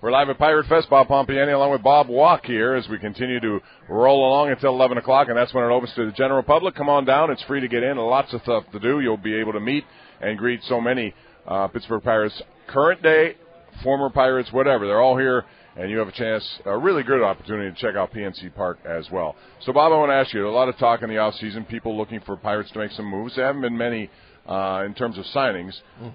We're 0.00 0.12
live 0.12 0.30
at 0.30 0.38
Pirate 0.38 0.66
Fest. 0.66 0.88
Bob 0.88 1.08
Pompeani 1.08 1.54
along 1.54 1.72
with 1.72 1.82
Bob 1.82 2.08
Walk 2.08 2.46
here 2.46 2.74
as 2.74 2.88
we 2.88 2.98
continue 2.98 3.38
to 3.40 3.60
roll 3.88 4.26
along 4.26 4.50
until 4.50 4.70
11 4.70 4.96
o'clock, 4.96 5.28
and 5.28 5.36
that's 5.36 5.52
when 5.52 5.62
it 5.62 5.68
opens 5.68 5.92
to 5.94 6.06
the 6.06 6.12
general 6.12 6.42
public. 6.42 6.74
Come 6.74 6.88
on 6.88 7.04
down. 7.04 7.30
It's 7.30 7.42
free 7.42 7.60
to 7.60 7.68
get 7.68 7.82
in. 7.82 7.98
Lots 7.98 8.32
of 8.32 8.40
stuff 8.42 8.64
to 8.72 8.80
do. 8.80 9.00
You'll 9.00 9.18
be 9.18 9.34
able 9.34 9.52
to 9.52 9.60
meet 9.60 9.84
and 10.22 10.38
greet 10.38 10.62
so 10.64 10.80
many 10.80 11.12
uh, 11.46 11.68
Pittsburgh 11.68 12.02
Pirates, 12.02 12.40
current 12.66 13.02
day, 13.02 13.36
former 13.82 14.08
Pirates, 14.08 14.50
whatever. 14.52 14.86
They're 14.86 15.02
all 15.02 15.18
here, 15.18 15.44
and 15.76 15.90
you 15.90 15.98
have 15.98 16.08
a 16.08 16.12
chance, 16.12 16.46
a 16.64 16.76
really 16.76 17.02
good 17.02 17.22
opportunity 17.22 17.74
to 17.74 17.80
check 17.80 17.96
out 17.96 18.12
PNC 18.12 18.54
Park 18.54 18.78
as 18.84 19.10
well. 19.10 19.36
So, 19.60 19.72
Bob, 19.72 19.92
I 19.92 19.96
want 19.96 20.10
to 20.10 20.14
ask 20.14 20.32
you 20.34 20.46
a 20.46 20.50
lot 20.50 20.68
of 20.68 20.76
talk 20.78 21.02
in 21.02 21.08
the 21.08 21.18
off 21.18 21.34
season, 21.34 21.64
people 21.64 21.96
looking 21.96 22.20
for 22.20 22.36
Pirates 22.36 22.70
to 22.72 22.78
make 22.78 22.92
some 22.92 23.06
moves. 23.06 23.36
There 23.36 23.46
haven't 23.46 23.62
been 23.62 23.76
many 23.76 24.10
uh, 24.46 24.82
in 24.84 24.94
terms 24.94 25.18
of 25.18 25.24
signings, 25.26 25.72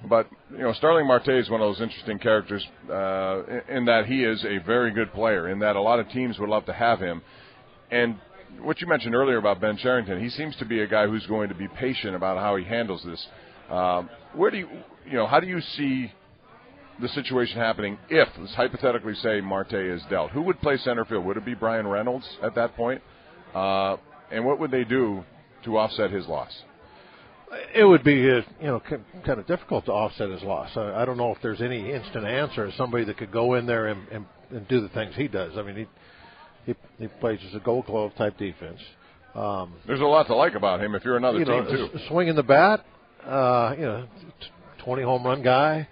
but 0.09 0.27
you 0.51 0.59
know, 0.59 0.73
Starling 0.73 1.07
Marte 1.07 1.29
is 1.29 1.49
one 1.49 1.61
of 1.61 1.67
those 1.73 1.81
interesting 1.81 2.19
characters 2.19 2.65
uh, 2.89 3.43
in, 3.43 3.77
in 3.77 3.85
that 3.85 4.05
he 4.05 4.23
is 4.23 4.43
a 4.45 4.57
very 4.59 4.91
good 4.91 5.11
player. 5.13 5.49
In 5.49 5.59
that 5.59 5.75
a 5.75 5.81
lot 5.81 5.99
of 5.99 6.09
teams 6.09 6.37
would 6.37 6.49
love 6.49 6.65
to 6.65 6.73
have 6.73 6.99
him, 6.99 7.21
and 7.89 8.17
what 8.61 8.81
you 8.81 8.87
mentioned 8.87 9.15
earlier 9.15 9.37
about 9.37 9.61
Ben 9.61 9.77
Cherington, 9.77 10.21
he 10.21 10.29
seems 10.29 10.55
to 10.57 10.65
be 10.65 10.81
a 10.81 10.87
guy 10.87 11.07
who's 11.07 11.25
going 11.27 11.49
to 11.49 11.55
be 11.55 11.67
patient 11.67 12.15
about 12.15 12.37
how 12.37 12.55
he 12.55 12.63
handles 12.63 13.03
this. 13.03 13.27
Um, 13.69 14.09
where 14.33 14.51
do 14.51 14.57
you, 14.57 14.69
you 15.05 15.13
know, 15.13 15.27
how 15.27 15.39
do 15.39 15.47
you 15.47 15.61
see 15.61 16.11
the 17.01 17.09
situation 17.09 17.57
happening 17.57 17.97
if, 18.09 18.27
let's 18.37 18.55
hypothetically 18.55 19.15
say, 19.15 19.41
Marte 19.41 19.73
is 19.73 20.01
dealt? 20.09 20.31
Who 20.31 20.41
would 20.43 20.59
play 20.61 20.77
center 20.77 21.05
field? 21.05 21.25
Would 21.25 21.37
it 21.37 21.45
be 21.45 21.53
Bryan 21.53 21.87
Reynolds 21.87 22.27
at 22.41 22.55
that 22.55 22.75
point? 22.75 23.01
Uh, 23.53 23.97
and 24.31 24.45
what 24.45 24.59
would 24.59 24.71
they 24.71 24.83
do 24.83 25.23
to 25.65 25.77
offset 25.77 26.11
his 26.11 26.27
loss? 26.27 26.51
it 27.73 27.83
would 27.83 28.03
be 28.03 28.29
uh, 28.29 28.41
you 28.59 28.67
know 28.67 28.81
kind 29.25 29.39
of 29.39 29.47
difficult 29.47 29.85
to 29.85 29.91
offset 29.91 30.29
his 30.29 30.41
loss. 30.43 30.69
I, 30.75 31.01
I 31.01 31.05
don't 31.05 31.17
know 31.17 31.31
if 31.31 31.41
there's 31.41 31.61
any 31.61 31.91
instant 31.91 32.25
answer. 32.25 32.71
Somebody 32.77 33.05
that 33.05 33.17
could 33.17 33.31
go 33.31 33.53
in 33.53 33.65
there 33.65 33.87
and, 33.87 34.07
and, 34.09 34.25
and 34.49 34.67
do 34.67 34.81
the 34.81 34.89
things 34.89 35.13
he 35.15 35.27
does. 35.27 35.53
I 35.57 35.61
mean, 35.61 35.75
he 35.75 35.85
he, 36.65 36.75
he 36.99 37.07
plays 37.07 37.39
as 37.47 37.55
a 37.55 37.59
Gold 37.59 37.85
Glove 37.85 38.11
type 38.17 38.37
defense. 38.37 38.79
Um, 39.33 39.75
There's 39.85 40.01
a 40.01 40.05
lot 40.05 40.27
to 40.27 40.35
like 40.35 40.55
about 40.55 40.81
him 40.83 40.95
if 40.95 41.05
you're 41.05 41.17
another 41.17 41.39
you 41.39 41.45
know, 41.45 41.63
team, 41.63 41.89
too. 41.93 41.99
swinging 42.09 42.35
the 42.35 42.43
bat. 42.43 42.85
Uh, 43.23 43.75
you 43.77 43.85
know, 43.85 44.07
20 44.83 45.03
home 45.03 45.23
run 45.25 45.43
guy. 45.43 45.87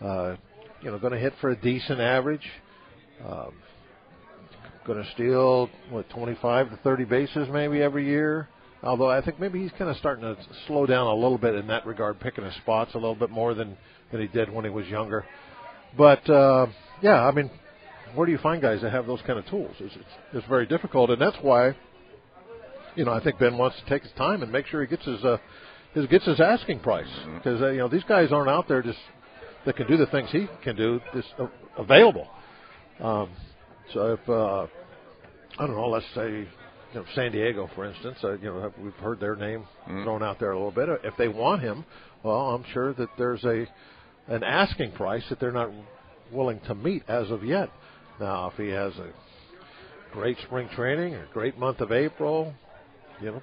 Uh, 0.00 0.36
you 0.82 0.90
know, 0.90 0.98
going 0.98 1.12
to 1.12 1.18
hit 1.18 1.34
for 1.40 1.50
a 1.50 1.56
decent 1.56 2.00
average. 2.00 2.46
Um, 3.26 3.52
going 4.86 5.02
to 5.02 5.10
steal 5.12 5.68
what 5.90 6.08
25 6.10 6.70
to 6.70 6.76
30 6.78 7.04
bases 7.04 7.48
maybe 7.52 7.82
every 7.82 8.06
year. 8.06 8.48
Although 8.82 9.10
I 9.10 9.20
think 9.20 9.38
maybe 9.38 9.60
he's 9.60 9.72
kind 9.72 9.90
of 9.90 9.96
starting 9.98 10.24
to 10.24 10.36
slow 10.66 10.86
down 10.86 11.06
a 11.06 11.14
little 11.14 11.36
bit 11.36 11.54
in 11.54 11.66
that 11.66 11.86
regard, 11.86 12.18
picking 12.18 12.44
his 12.44 12.54
spots 12.56 12.92
a 12.94 12.98
little 12.98 13.14
bit 13.14 13.30
more 13.30 13.52
than 13.54 13.76
than 14.10 14.20
he 14.20 14.26
did 14.26 14.50
when 14.50 14.64
he 14.64 14.70
was 14.70 14.86
younger. 14.86 15.26
But 15.96 16.28
uh, 16.30 16.66
yeah, 17.02 17.26
I 17.26 17.30
mean, 17.30 17.50
where 18.14 18.26
do 18.26 18.32
you 18.32 18.38
find 18.38 18.62
guys 18.62 18.80
that 18.80 18.90
have 18.90 19.06
those 19.06 19.20
kind 19.26 19.38
of 19.38 19.46
tools? 19.46 19.74
It's, 19.78 19.94
it's, 19.94 20.04
it's 20.32 20.46
very 20.46 20.66
difficult, 20.66 21.10
and 21.10 21.20
that's 21.20 21.36
why, 21.42 21.76
you 22.96 23.04
know, 23.04 23.12
I 23.12 23.22
think 23.22 23.38
Ben 23.38 23.58
wants 23.58 23.76
to 23.78 23.84
take 23.88 24.02
his 24.02 24.12
time 24.12 24.42
and 24.42 24.50
make 24.50 24.66
sure 24.66 24.80
he 24.80 24.88
gets 24.88 25.04
his 25.04 25.22
uh, 25.24 25.36
his 25.92 26.06
gets 26.06 26.24
his 26.24 26.40
asking 26.40 26.80
price 26.80 27.10
because 27.34 27.60
uh, 27.60 27.68
you 27.70 27.78
know 27.78 27.88
these 27.88 28.04
guys 28.04 28.32
aren't 28.32 28.50
out 28.50 28.66
there 28.66 28.82
just 28.82 28.98
that 29.66 29.76
can 29.76 29.86
do 29.86 29.96
the 29.96 30.06
things 30.06 30.30
he 30.30 30.48
can 30.62 30.76
do 30.76 31.00
uh, 31.38 31.46
available. 31.78 32.28
Um, 33.00 33.30
so 33.92 34.12
if 34.14 34.28
uh, 34.28 34.66
I 35.58 35.66
don't 35.66 35.76
know, 35.76 35.88
let's 35.88 36.06
say 36.14 36.30
you 36.92 37.00
know, 37.00 37.04
San 37.14 37.32
Diego, 37.32 37.70
for 37.74 37.84
instance, 37.84 38.18
uh, 38.24 38.32
you 38.32 38.44
know, 38.44 38.72
we've 38.82 38.92
heard 38.94 39.20
their 39.20 39.36
name 39.36 39.66
thrown 39.86 40.22
out 40.22 40.40
there 40.40 40.52
a 40.52 40.56
little 40.56 40.70
bit. 40.72 40.88
If 41.04 41.16
they 41.16 41.28
want 41.28 41.62
him, 41.62 41.84
well, 42.22 42.50
I'm 42.50 42.64
sure 42.72 42.94
that 42.94 43.08
there's 43.16 43.44
a 43.44 43.66
an 44.28 44.44
asking 44.44 44.92
price 44.92 45.24
that 45.28 45.40
they're 45.40 45.52
not 45.52 45.70
willing 46.32 46.60
to 46.60 46.74
meet 46.74 47.02
as 47.08 47.30
of 47.30 47.44
yet. 47.44 47.70
Now, 48.20 48.50
if 48.50 48.54
he 48.54 48.68
has 48.68 48.92
a 48.96 49.10
great 50.12 50.36
spring 50.46 50.68
training, 50.74 51.14
a 51.14 51.26
great 51.32 51.58
month 51.58 51.80
of 51.80 51.90
April, 51.90 52.52
you 53.20 53.32
know, 53.32 53.42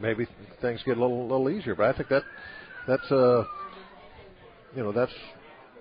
maybe 0.00 0.26
things 0.60 0.80
get 0.84 0.96
a 0.96 1.00
little 1.00 1.22
little 1.22 1.50
easier. 1.50 1.74
But 1.74 1.94
I 1.94 1.96
think 1.96 2.08
that 2.08 2.22
that's 2.86 3.10
uh, 3.10 3.44
you 4.74 4.82
know, 4.82 4.92
that's 4.92 5.12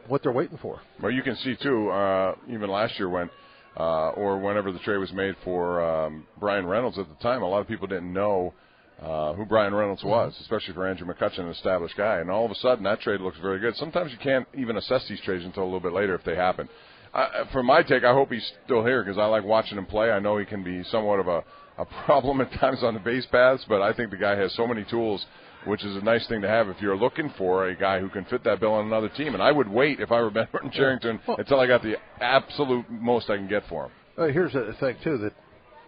what 0.08 0.24
they're 0.24 0.32
waiting 0.32 0.58
for. 0.62 0.82
Well, 1.02 1.12
you 1.12 1.24
can 1.24 1.36
see 1.38 1.56
too. 1.62 1.90
Uh, 1.90 2.36
even 2.50 2.70
last 2.70 2.98
year, 2.98 3.10
when 3.10 3.30
uh, 3.78 4.10
or 4.12 4.40
whenever 4.40 4.72
the 4.72 4.80
trade 4.80 4.98
was 4.98 5.12
made 5.14 5.36
for 5.44 5.82
um, 5.82 6.26
Bryan 6.40 6.66
Reynolds 6.66 6.98
at 6.98 7.08
the 7.08 7.16
time, 7.22 7.44
a 7.44 7.48
lot 7.48 7.62
of 7.62 7.68
people 7.68 7.88
didn't 7.88 8.12
know 8.12 8.54
uh, 9.02 9.34
who 9.34 9.46
Bryan 9.46 9.76
Reynolds 9.76 10.04
was, 10.04 10.36
especially 10.42 10.74
for 10.74 10.88
Andrew 10.88 11.08
McCutchen, 11.08 11.42
an 11.42 11.50
established 11.50 11.96
guy. 11.96 12.18
And 12.18 12.32
all 12.32 12.46
of 12.46 12.52
a 12.52 12.56
sudden, 12.56 12.84
that 12.86 13.02
trade 13.02 13.22
looks 13.22 13.38
very 13.40 13.60
good. 13.60 13.76
Sometimes 13.76 14.12
you 14.12 14.18
can't 14.18 14.48
even 14.58 14.78
assess 14.78 15.08
these 15.08 15.22
trades 15.22 15.46
until 15.46 15.64
a 15.64 15.66
little 15.66 15.80
bit 15.80 15.94
later 15.94 16.16
if 16.16 16.24
they 16.24 16.36
happen. 16.36 16.68
Uh, 17.14 17.46
for 17.52 17.62
my 17.62 17.84
take, 17.84 18.04
I 18.04 18.14
hope 18.14 18.32
he's 18.32 18.52
still 18.66 18.84
here 18.84 19.04
because 19.04 19.20
I 19.20 19.26
like 19.26 19.44
watching 19.44 19.78
him 19.78 19.86
play. 19.86 20.12
I 20.12 20.20
know 20.20 20.38
he 20.38 20.46
can 20.46 20.64
be 20.64 20.84
somewhat 20.86 21.20
of 21.20 21.28
a, 21.28 21.44
a 21.78 21.86
problem 22.06 22.42
at 22.42 22.52
times 22.60 22.84
on 22.84 22.96
the 22.96 23.00
base 23.00 23.26
paths, 23.28 23.64
but 23.70 23.82
I 23.82 23.94
think 23.94 24.12
the 24.12 24.18
guy 24.18 24.36
has 24.36 24.54
so 24.56 24.66
many 24.66 24.84
tools 24.90 25.26
which 25.68 25.84
is 25.84 25.96
a 25.96 26.02
nice 26.02 26.26
thing 26.28 26.42
to 26.42 26.48
have 26.48 26.70
if 26.70 26.82
you're 26.82 26.98
looking 26.98 27.32
for 27.38 27.68
a 27.68 27.76
guy 27.76 28.00
who 28.00 28.10
can 28.10 28.26
fit 28.26 28.44
that 28.44 28.60
bill 28.60 28.74
on 28.74 28.86
another 28.86 29.10
team. 29.10 29.34
And 29.34 29.44
I 29.44 29.52
would 29.52 29.68
wait 29.68 30.00
if 30.00 30.12
I 30.12 30.22
were 30.22 30.30
Ben 30.32 30.48
Martin 30.52 30.72
Cherington 30.72 31.20
Well- 31.28 31.38
until 31.38 31.60
I 31.60 31.68
got 31.68 31.84
the 31.84 31.98
absolute 32.20 32.90
most 32.90 33.30
I 33.30 33.38
can 33.38 33.48
get 33.48 33.64
for 33.70 33.86
him. 33.86 33.92
Uh, 34.18 34.28
here's 34.28 34.54
the 34.54 34.76
thing 34.80 34.96
too 35.04 35.18
that 35.20 35.34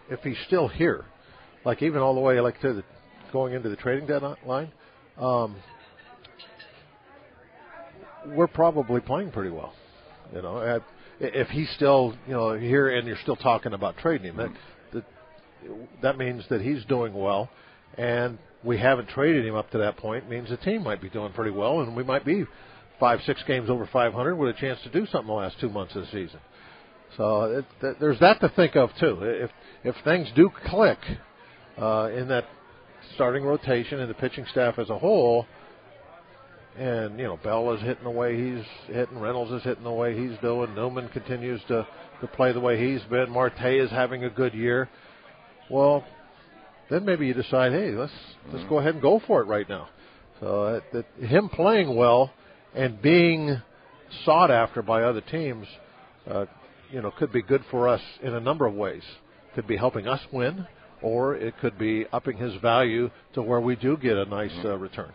if 0.09 0.19
he's 0.21 0.37
still 0.45 0.67
here, 0.67 1.05
like 1.65 1.81
even 1.81 1.99
all 1.99 2.13
the 2.13 2.21
way 2.21 2.39
like 2.39 2.59
to 2.61 2.73
the 2.73 2.83
going 3.33 3.53
into 3.53 3.69
the 3.69 3.75
trading 3.75 4.07
deadline, 4.07 4.71
um, 5.17 5.55
we're 8.27 8.47
probably 8.47 9.01
playing 9.01 9.31
pretty 9.31 9.49
well. 9.49 9.73
You 10.33 10.41
know, 10.41 10.81
if 11.19 11.47
he's 11.49 11.69
still 11.71 12.15
you 12.27 12.33
know 12.33 12.53
here 12.53 12.89
and 12.89 13.07
you're 13.07 13.17
still 13.21 13.35
talking 13.35 13.73
about 13.73 13.97
trading 13.97 14.27
him, 14.27 14.37
that 14.37 14.51
that 14.93 15.03
that 16.01 16.17
means 16.17 16.43
that 16.49 16.61
he's 16.61 16.83
doing 16.85 17.13
well, 17.13 17.49
and 17.97 18.37
we 18.63 18.77
haven't 18.77 19.09
traded 19.09 19.45
him 19.45 19.55
up 19.55 19.71
to 19.71 19.77
that 19.79 19.97
point. 19.97 20.29
Means 20.29 20.49
the 20.49 20.57
team 20.57 20.83
might 20.83 21.01
be 21.01 21.09
doing 21.09 21.31
pretty 21.33 21.51
well, 21.51 21.81
and 21.81 21.95
we 21.95 22.03
might 22.03 22.25
be 22.25 22.45
five 22.99 23.19
six 23.25 23.41
games 23.47 23.69
over 23.69 23.87
500 23.91 24.35
with 24.35 24.55
a 24.55 24.59
chance 24.59 24.79
to 24.83 24.89
do 24.89 25.05
something 25.07 25.27
the 25.27 25.33
last 25.33 25.59
two 25.59 25.69
months 25.69 25.95
of 25.95 26.01
the 26.01 26.07
season. 26.07 26.39
So 27.17 27.43
it, 27.43 27.65
th- 27.81 27.95
there's 27.99 28.19
that 28.19 28.39
to 28.41 28.49
think 28.49 28.75
of 28.75 28.89
too. 28.99 29.19
If 29.21 29.51
if 29.83 29.95
things 30.03 30.27
do 30.35 30.51
click 30.67 30.99
uh, 31.77 32.09
in 32.15 32.27
that 32.27 32.45
starting 33.15 33.43
rotation 33.43 33.99
and 33.99 34.09
the 34.09 34.13
pitching 34.15 34.45
staff 34.51 34.77
as 34.77 34.89
a 34.89 34.97
whole, 34.97 35.45
and 36.77 37.17
you 37.17 37.25
know 37.25 37.37
Bell 37.37 37.73
is 37.73 37.81
hitting 37.81 38.03
the 38.03 38.09
way 38.09 38.37
he's 38.37 38.65
hitting, 38.87 39.19
Reynolds 39.19 39.51
is 39.51 39.63
hitting 39.63 39.83
the 39.83 39.91
way 39.91 40.17
he's 40.17 40.37
doing, 40.41 40.75
Newman 40.75 41.07
continues 41.09 41.61
to 41.69 41.87
to 42.21 42.27
play 42.27 42.51
the 42.51 42.59
way 42.59 42.77
he's 42.77 43.01
been, 43.09 43.29
Marte 43.29 43.65
is 43.65 43.89
having 43.89 44.25
a 44.25 44.29
good 44.29 44.53
year. 44.53 44.89
Well, 45.69 46.03
then 46.89 47.05
maybe 47.05 47.27
you 47.27 47.33
decide, 47.33 47.71
hey, 47.71 47.91
let's 47.91 48.13
let's 48.51 48.67
go 48.67 48.79
ahead 48.79 48.95
and 48.95 49.01
go 49.01 49.21
for 49.25 49.41
it 49.41 49.45
right 49.45 49.67
now. 49.67 49.89
So 50.39 50.63
uh, 50.63 50.79
that 50.93 51.05
him 51.19 51.49
playing 51.49 51.95
well 51.95 52.31
and 52.73 53.01
being 53.01 53.61
sought 54.25 54.51
after 54.51 54.81
by 54.81 55.03
other 55.03 55.21
teams, 55.21 55.67
uh, 56.29 56.45
you 56.91 57.01
know, 57.01 57.11
could 57.11 57.31
be 57.31 57.41
good 57.41 57.63
for 57.69 57.87
us 57.87 58.01
in 58.21 58.33
a 58.33 58.39
number 58.39 58.65
of 58.65 58.73
ways. 58.73 59.03
Could 59.55 59.67
be 59.67 59.77
helping 59.77 60.07
us 60.07 60.21
win, 60.31 60.65
or 61.01 61.35
it 61.35 61.57
could 61.59 61.77
be 61.77 62.05
upping 62.11 62.37
his 62.37 62.53
value 62.61 63.09
to 63.33 63.41
where 63.41 63.59
we 63.59 63.75
do 63.75 63.97
get 63.97 64.17
a 64.17 64.25
nice 64.25 64.55
uh, 64.63 64.77
return. 64.77 65.11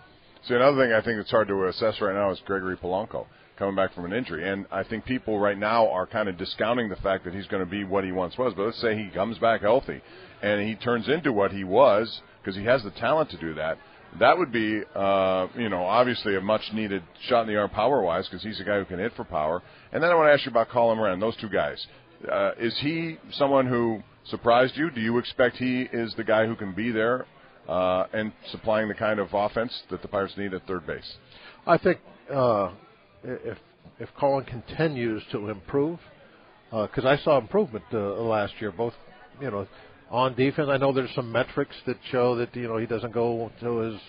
See, 0.47 0.55
another 0.55 0.77
thing 0.85 0.93
I 0.93 1.01
think 1.01 1.17
that's 1.17 1.31
hard 1.31 1.49
to 1.49 1.69
assess 1.69 2.01
right 2.01 2.15
now 2.15 2.31
is 2.31 2.41
Gregory 2.45 2.77
Polanco 2.77 3.27
coming 3.59 3.77
back 3.77 3.95
from 3.95 4.05
an 4.05 4.13
injury. 4.13 4.49
And 4.49 4.67
I 4.71 4.83
think 4.83 5.05
people 5.05 5.39
right 5.39 5.59
now 5.59 5.89
are 5.89 6.07
kind 6.07 6.29
of 6.29 6.37
discounting 6.37 6.89
the 6.89 6.97
fact 6.97 7.25
that 7.25 7.35
he's 7.35 7.47
going 7.47 7.65
to 7.65 7.71
be 7.71 7.85
what 7.85 8.05
he 8.05 8.13
once 8.13 8.37
was. 8.37 8.53
But 8.57 8.67
let's 8.67 8.81
say 8.81 8.97
he 8.97 9.11
comes 9.11 9.39
back 9.39 9.63
healthy 9.63 10.01
and 10.43 10.67
he 10.67 10.75
turns 10.75 11.09
into 11.09 11.33
what 11.33 11.53
he 11.53 11.65
was 11.65 12.21
because 12.41 12.57
he 12.57 12.65
has 12.65 12.83
the 12.83 12.91
talent 12.93 13.31
to 13.31 13.37
do 13.39 13.55
that. 13.55 13.79
that 14.21 14.37
would 14.37 14.53
be, 14.53 14.83
uh, 14.95 15.47
you 15.57 15.69
know, 15.69 15.85
obviously 15.85 16.37
a 16.37 16.41
much 16.41 16.63
needed 16.73 17.03
shot 17.29 17.43
in 17.43 17.49
the 17.49 17.57
arm 17.57 17.71
power 17.71 18.03
wise 18.03 18.27
because 18.29 18.43
he's 18.43 18.61
a 18.61 18.65
guy 18.65 18.79
who 18.79 18.85
can 18.85 18.99
hit 18.99 19.15
for 19.17 19.25
power. 19.25 19.63
And 19.93 20.03
then 20.03 20.11
I 20.11 20.15
want 20.15 20.29
to 20.29 20.33
ask 20.33 20.45
you 20.45 20.51
about 20.51 20.69
Colin 20.69 20.99
Moran, 20.99 21.21
those 21.21 21.37
two 21.37 21.49
guys. 21.49 21.85
Uh, 22.31 22.53
is 22.59 22.77
he 22.81 23.19
someone 23.33 23.67
who 23.67 24.03
surprised 24.25 24.77
you? 24.77 24.91
Do 24.91 25.01
you 25.01 25.19
expect 25.19 25.57
he 25.57 25.83
is 25.93 26.15
the 26.15 26.25
guy 26.25 26.47
who 26.47 26.57
can 26.57 26.73
be 26.73 26.91
there 26.91 27.27
uh, 27.69 28.07
and 28.13 28.33
supplying 28.51 28.89
the 28.89 28.95
kind 28.95 29.19
of 29.19 29.29
offense 29.33 29.83
that 29.91 30.03
the 30.03 30.09
Pirates 30.09 30.37
need 30.37 30.55
at 30.55 30.67
third 30.67 30.87
base? 30.87 31.17
I 31.67 31.79
think 31.79 31.99
uh, 32.33 32.71
if 33.25 33.59
if 33.99 34.09
Colin 34.19 34.45
continues 34.45 35.23
to 35.33 35.49
improve, 35.49 35.99
because 36.71 37.05
uh, 37.05 37.09
I 37.09 37.17
saw 37.19 37.39
improvement 37.39 37.85
uh, 37.93 37.99
last 37.99 38.55
year, 38.61 38.73
both 38.73 38.95
you 39.41 39.51
know 39.51 39.67
on 40.11 40.35
defense. 40.35 40.69
I 40.71 40.77
know 40.77 40.93
there's 40.93 41.15
some 41.15 41.31
metrics 41.31 41.77
that 41.87 41.97
show 42.11 42.37
that 42.37 42.55
you 42.57 42.69
know 42.69 42.77
he 42.77 42.87
doesn't 42.87 43.13
go 43.13 43.51
to 43.61 43.77
his, 43.79 44.01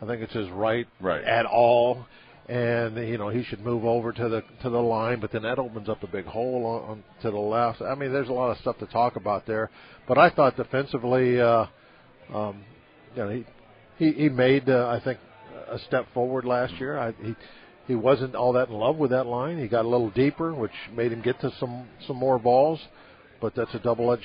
I 0.00 0.06
think 0.06 0.22
it's 0.22 0.32
his 0.32 0.48
right, 0.50 0.86
right. 1.00 1.24
at 1.24 1.46
all, 1.46 2.06
and 2.48 2.96
you 3.08 3.18
know 3.18 3.28
he 3.28 3.42
should 3.44 3.60
move 3.60 3.84
over 3.84 4.12
to 4.12 4.28
the 4.28 4.42
to 4.62 4.70
the 4.70 4.78
line, 4.78 5.20
but 5.20 5.32
then 5.32 5.42
that 5.42 5.58
opens 5.58 5.88
up 5.88 6.02
a 6.02 6.06
big 6.08 6.26
hole 6.26 6.64
on, 6.66 6.90
on 6.90 7.04
to 7.22 7.30
the 7.30 7.36
left. 7.36 7.82
I 7.82 7.94
mean, 7.94 8.12
there's 8.12 8.28
a 8.28 8.32
lot 8.32 8.50
of 8.50 8.58
stuff 8.58 8.78
to 8.78 8.86
talk 8.86 9.16
about 9.16 9.46
there, 9.46 9.70
but 10.06 10.18
I 10.18 10.30
thought 10.30 10.56
defensively, 10.56 11.40
uh, 11.40 11.66
um, 12.32 12.64
you 13.14 13.22
know, 13.22 13.28
he 13.30 13.46
he, 13.98 14.12
he 14.12 14.28
made 14.28 14.68
uh, 14.68 14.88
I 14.88 15.02
think 15.02 15.18
a 15.68 15.78
step 15.80 16.06
forward 16.14 16.44
last 16.44 16.74
year. 16.74 16.98
I, 16.98 17.12
he 17.22 17.34
he 17.86 17.94
wasn't 17.94 18.34
all 18.34 18.52
that 18.54 18.68
in 18.68 18.74
love 18.74 18.96
with 18.96 19.10
that 19.10 19.26
line. 19.26 19.58
He 19.58 19.68
got 19.68 19.84
a 19.84 19.88
little 19.88 20.10
deeper, 20.10 20.52
which 20.52 20.72
made 20.94 21.12
him 21.12 21.22
get 21.22 21.40
to 21.40 21.52
some 21.58 21.86
some 22.06 22.16
more 22.16 22.38
balls. 22.38 22.80
But 23.40 23.54
that's 23.54 23.74
a 23.74 23.78
double-edged 23.78 24.24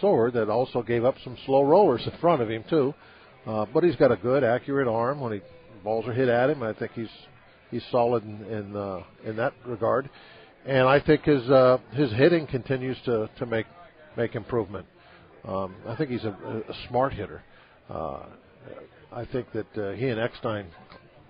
sword 0.00 0.34
that 0.34 0.50
also 0.50 0.82
gave 0.82 1.04
up 1.04 1.16
some 1.24 1.36
slow 1.46 1.62
rollers 1.62 2.02
in 2.04 2.12
front 2.20 2.42
of 2.42 2.50
him 2.50 2.64
too. 2.68 2.94
Uh, 3.46 3.66
but 3.72 3.82
he's 3.82 3.96
got 3.96 4.12
a 4.12 4.16
good, 4.16 4.44
accurate 4.44 4.86
arm 4.86 5.20
when 5.20 5.32
he 5.32 5.40
balls 5.82 6.06
are 6.06 6.12
hit 6.12 6.28
at 6.28 6.50
him. 6.50 6.62
I 6.62 6.72
think 6.74 6.92
he's 6.92 7.08
he's 7.70 7.82
solid 7.90 8.22
in 8.24 8.44
in, 8.44 8.76
uh, 8.76 9.02
in 9.24 9.36
that 9.36 9.52
regard, 9.66 10.08
and 10.64 10.86
I 10.86 11.00
think 11.00 11.24
his 11.24 11.48
uh, 11.50 11.78
his 11.92 12.12
hitting 12.12 12.46
continues 12.46 12.96
to 13.06 13.28
to 13.38 13.46
make 13.46 13.66
make 14.16 14.34
improvement. 14.34 14.86
Um, 15.46 15.74
I 15.88 15.96
think 15.96 16.10
he's 16.10 16.24
a, 16.24 16.62
a 16.68 16.88
smart 16.88 17.14
hitter. 17.14 17.42
Uh, 17.90 18.20
I 19.10 19.24
think 19.24 19.48
that 19.52 19.76
uh, 19.76 19.92
he 19.92 20.08
and 20.08 20.20
Eckstein 20.20 20.66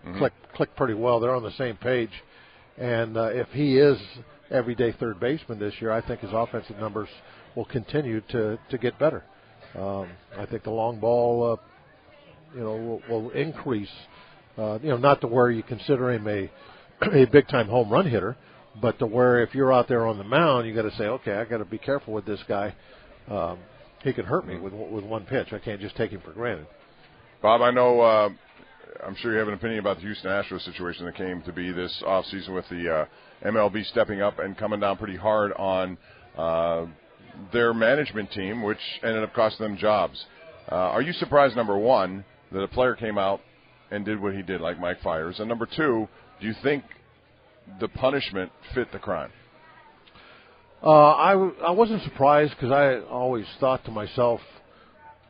mm-hmm. 0.04 0.18
click 0.18 0.32
click 0.54 0.74
pretty 0.76 0.94
well. 0.94 1.20
They're 1.20 1.34
on 1.34 1.42
the 1.42 1.52
same 1.52 1.76
page, 1.76 2.10
and 2.76 3.16
uh, 3.16 3.30
if 3.32 3.48
he 3.48 3.78
is 3.78 3.98
everyday 4.50 4.92
third 4.92 5.18
baseman 5.20 5.58
this 5.58 5.74
year, 5.80 5.92
I 5.92 6.06
think 6.06 6.20
his 6.20 6.30
offensive 6.32 6.78
numbers 6.78 7.08
will 7.56 7.64
continue 7.64 8.20
to 8.30 8.58
to 8.70 8.78
get 8.78 8.98
better. 8.98 9.24
Um, 9.74 10.08
I 10.36 10.46
think 10.46 10.64
the 10.64 10.70
long 10.70 11.00
ball, 11.00 11.52
uh, 11.52 12.56
you 12.56 12.60
know, 12.60 12.76
will, 12.76 13.02
will 13.08 13.30
increase. 13.30 13.90
Uh, 14.58 14.78
you 14.82 14.90
know, 14.90 14.98
not 14.98 15.22
to 15.22 15.26
where 15.26 15.50
you 15.50 15.62
consider 15.62 16.10
him 16.10 16.28
a 16.28 16.50
a 17.12 17.24
big 17.26 17.48
time 17.48 17.68
home 17.68 17.90
run 17.90 18.06
hitter, 18.06 18.36
but 18.80 18.98
to 18.98 19.06
where 19.06 19.42
if 19.42 19.54
you're 19.54 19.72
out 19.72 19.88
there 19.88 20.06
on 20.06 20.18
the 20.18 20.24
mound, 20.24 20.66
you 20.66 20.74
got 20.74 20.82
to 20.82 20.96
say, 20.96 21.04
okay, 21.04 21.32
I 21.32 21.44
got 21.44 21.58
to 21.58 21.64
be 21.64 21.78
careful 21.78 22.12
with 22.12 22.26
this 22.26 22.40
guy. 22.46 22.74
Um, 23.28 23.58
he 24.02 24.12
can 24.12 24.24
hurt 24.24 24.46
me 24.46 24.58
with 24.58 24.72
with 24.72 25.04
one 25.04 25.24
pitch. 25.24 25.52
I 25.52 25.58
can't 25.58 25.80
just 25.80 25.96
take 25.96 26.10
him 26.10 26.20
for 26.24 26.32
granted. 26.32 26.66
Bob, 27.40 27.62
I 27.62 27.70
know. 27.70 28.00
Uh, 28.00 28.28
I'm 29.04 29.14
sure 29.16 29.32
you 29.32 29.38
have 29.38 29.48
an 29.48 29.54
opinion 29.54 29.80
about 29.80 29.96
the 29.96 30.02
Houston 30.02 30.30
Astros 30.30 30.64
situation 30.64 31.06
that 31.06 31.16
came 31.16 31.42
to 31.42 31.52
be 31.52 31.72
this 31.72 32.02
offseason 32.06 32.54
with 32.54 32.68
the 32.68 32.92
uh, 32.92 33.48
MLB 33.48 33.84
stepping 33.86 34.22
up 34.22 34.38
and 34.38 34.56
coming 34.56 34.80
down 34.80 34.96
pretty 34.96 35.16
hard 35.16 35.52
on 35.54 35.98
uh, 36.36 36.86
their 37.52 37.74
management 37.74 38.30
team, 38.32 38.62
which 38.62 38.78
ended 39.02 39.22
up 39.22 39.34
costing 39.34 39.66
them 39.66 39.76
jobs. 39.76 40.24
Uh, 40.70 40.76
are 40.76 41.02
you 41.02 41.12
surprised, 41.14 41.56
number 41.56 41.76
one, 41.76 42.24
that 42.52 42.60
a 42.60 42.68
player 42.68 42.94
came 42.94 43.18
out 43.18 43.40
and 43.90 44.04
did 44.04 44.20
what 44.20 44.34
he 44.34 44.42
did, 44.42 44.60
like 44.60 44.78
Mike 44.78 45.00
Fiers? 45.02 45.36
And 45.38 45.48
number 45.48 45.66
two, 45.66 46.08
do 46.40 46.46
you 46.46 46.54
think 46.62 46.84
the 47.80 47.88
punishment 47.88 48.52
fit 48.74 48.92
the 48.92 48.98
crime? 48.98 49.30
Uh, 50.82 51.14
I, 51.14 51.32
w- 51.32 51.54
I 51.64 51.70
wasn't 51.70 52.02
surprised 52.02 52.54
because 52.56 52.72
I 52.72 53.00
always 53.08 53.46
thought 53.60 53.84
to 53.84 53.90
myself, 53.90 54.40